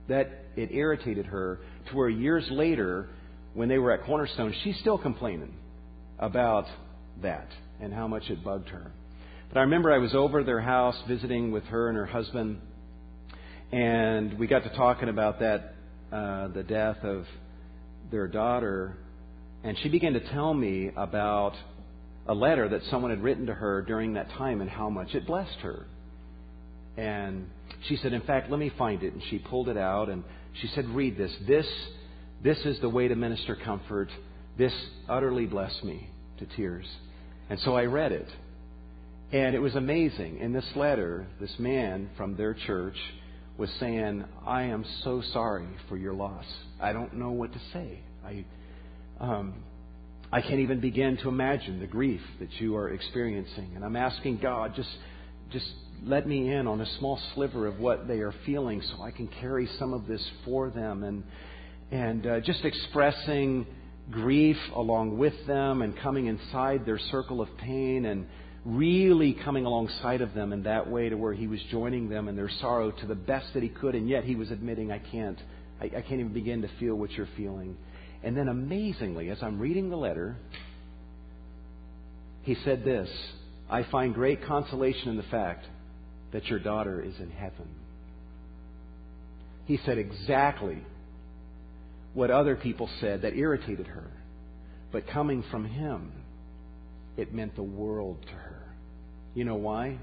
[0.07, 3.09] That it irritated her to where years later,
[3.53, 5.53] when they were at Cornerstone, she's still complaining
[6.19, 6.65] about
[7.21, 7.47] that
[7.81, 8.91] and how much it bugged her.
[9.49, 12.61] But I remember I was over their house visiting with her and her husband,
[13.71, 15.75] and we got to talking about that,
[16.11, 17.25] uh, the death of
[18.11, 18.97] their daughter,
[19.63, 21.53] and she began to tell me about
[22.27, 25.27] a letter that someone had written to her during that time and how much it
[25.27, 25.85] blessed her.
[26.97, 27.49] And
[27.87, 29.13] she said, In fact, let me find it.
[29.13, 30.23] And she pulled it out and
[30.61, 31.31] she said, Read this.
[31.47, 31.67] This,
[32.43, 34.09] this is the way to minister comfort.
[34.57, 34.73] This
[35.07, 36.09] utterly blessed me
[36.39, 36.85] to tears.
[37.49, 38.27] And so I read it.
[39.31, 40.39] And it was amazing.
[40.39, 42.95] In this letter, this man from their church
[43.57, 46.45] was saying, I am so sorry for your loss.
[46.79, 47.99] I don't know what to say.
[48.25, 48.45] I,
[49.19, 49.55] um,
[50.35, 53.71] I can't even begin to imagine the grief that you are experiencing.
[53.73, 54.89] And I'm asking God, just,
[55.49, 55.65] just
[56.03, 59.29] let me in on a small sliver of what they are feeling so I can
[59.39, 61.05] carry some of this for them.
[61.05, 61.23] And,
[61.89, 63.65] and uh, just expressing
[64.11, 68.27] grief along with them and coming inside their circle of pain and
[68.65, 72.35] really coming alongside of them in that way to where he was joining them in
[72.35, 73.95] their sorrow to the best that he could.
[73.95, 75.39] And yet he was admitting, I can't,
[75.79, 77.77] I, I can't even begin to feel what you're feeling.
[78.25, 80.35] And then amazingly, as I'm reading the letter,
[82.41, 83.07] he said this
[83.69, 85.65] I find great consolation in the fact
[86.33, 87.69] that your daughter is in heaven.
[89.65, 90.79] He said exactly
[92.15, 94.09] what other people said that irritated her.
[94.91, 96.11] But coming from him,
[97.17, 98.63] it meant the world to her.
[99.35, 99.99] You know why?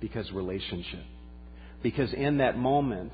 [0.00, 1.04] Because relationship.
[1.82, 3.12] Because in that moment,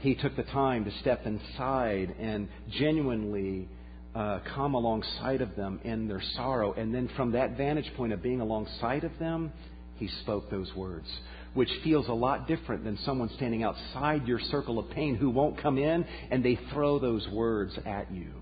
[0.00, 3.68] he took the time to step inside and genuinely
[4.14, 6.72] uh, come alongside of them in their sorrow.
[6.72, 9.52] And then from that vantage point of being alongside of them,
[9.96, 11.06] he spoke those words,
[11.54, 15.60] which feels a lot different than someone standing outside your circle of pain who won't
[15.60, 18.32] come in and they throw those words at you.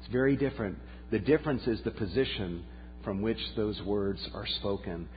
[0.00, 0.78] It's very different.
[1.10, 2.64] The difference is the position
[3.02, 5.08] from which those words are spoken.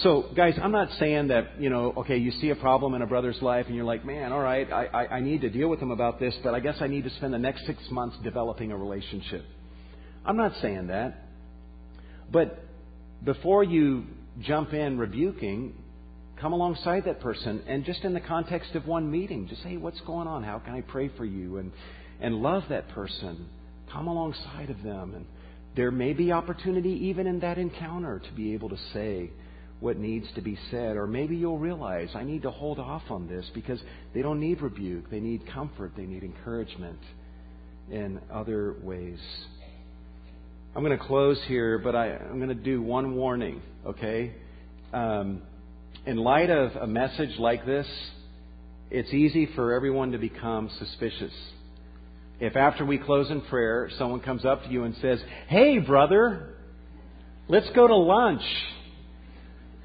[0.00, 3.06] So, guys, I'm not saying that, you know, okay, you see a problem in a
[3.06, 5.80] brother's life and you're like, man, all right, I, I, I need to deal with
[5.80, 8.72] him about this, but I guess I need to spend the next six months developing
[8.72, 9.42] a relationship.
[10.26, 11.28] I'm not saying that.
[12.30, 12.62] But
[13.24, 14.04] before you
[14.40, 15.72] jump in rebuking,
[16.42, 19.76] come alongside that person and just in the context of one meeting, just say, hey,
[19.78, 20.42] what's going on?
[20.42, 21.56] How can I pray for you?
[21.56, 21.72] And,
[22.20, 23.48] and love that person.
[23.90, 25.14] Come alongside of them.
[25.14, 25.24] And
[25.74, 29.30] there may be opportunity even in that encounter to be able to say,
[29.80, 30.96] what needs to be said.
[30.96, 33.80] Or maybe you'll realize I need to hold off on this because
[34.14, 35.10] they don't need rebuke.
[35.10, 35.92] They need comfort.
[35.96, 36.98] They need encouragement
[37.90, 39.18] in other ways.
[40.74, 44.34] I'm going to close here, but I, am going to do one warning, okay?
[44.92, 45.42] Um,
[46.04, 47.86] in light of a message like this,
[48.90, 51.32] it's easy for everyone to become suspicious.
[52.38, 55.18] If after we close in prayer, someone comes up to you and says,
[55.48, 56.56] Hey, brother,
[57.48, 58.42] let's go to lunch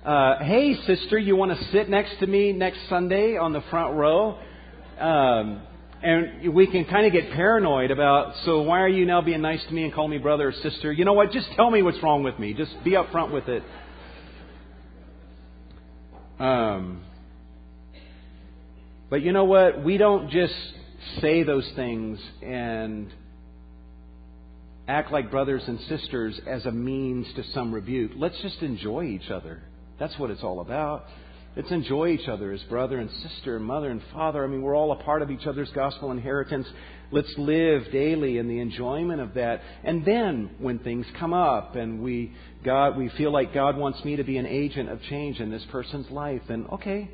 [0.06, 3.96] uh, hey, sister, you want to sit next to me next Sunday on the front
[3.96, 4.40] row?
[5.00, 5.62] Um,
[6.02, 9.64] and we can kind of get paranoid about, so why are you now being nice
[9.68, 10.92] to me and calling me brother or sister?
[10.92, 11.32] You know what?
[11.32, 12.56] Just tell me what's wrong with me.
[12.56, 13.64] Just be upfront with it.
[16.40, 17.04] Um,
[19.12, 19.84] but you know what?
[19.84, 20.56] We don't just
[21.20, 23.14] say those things and
[24.88, 28.14] act like brothers and sisters as a means to some rebuke.
[28.16, 29.62] Let's just enjoy each other.
[30.02, 31.06] That's what it's all about.
[31.56, 34.44] Let's enjoy each other as brother and sister, mother and father.
[34.44, 36.66] I mean, we're all a part of each other's gospel inheritance.
[37.12, 39.62] Let's live daily in the enjoyment of that.
[39.84, 42.34] And then, when things come up and we,
[42.66, 45.64] God, we feel like God wants me to be an agent of change in this
[45.72, 47.08] person's life, then okay,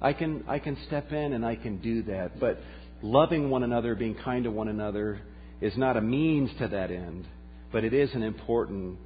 [0.00, 2.40] I can, I can step in and I can do that.
[2.40, 2.60] But
[3.02, 5.20] loving one another, being kind to one another,
[5.60, 7.26] is not a means to that end,
[7.72, 8.96] but it is an important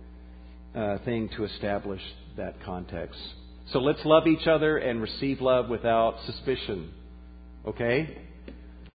[0.77, 2.03] uh, thing to establish
[2.37, 3.18] that context.
[3.72, 6.93] So let's love each other and receive love without suspicion.
[7.66, 8.18] Okay?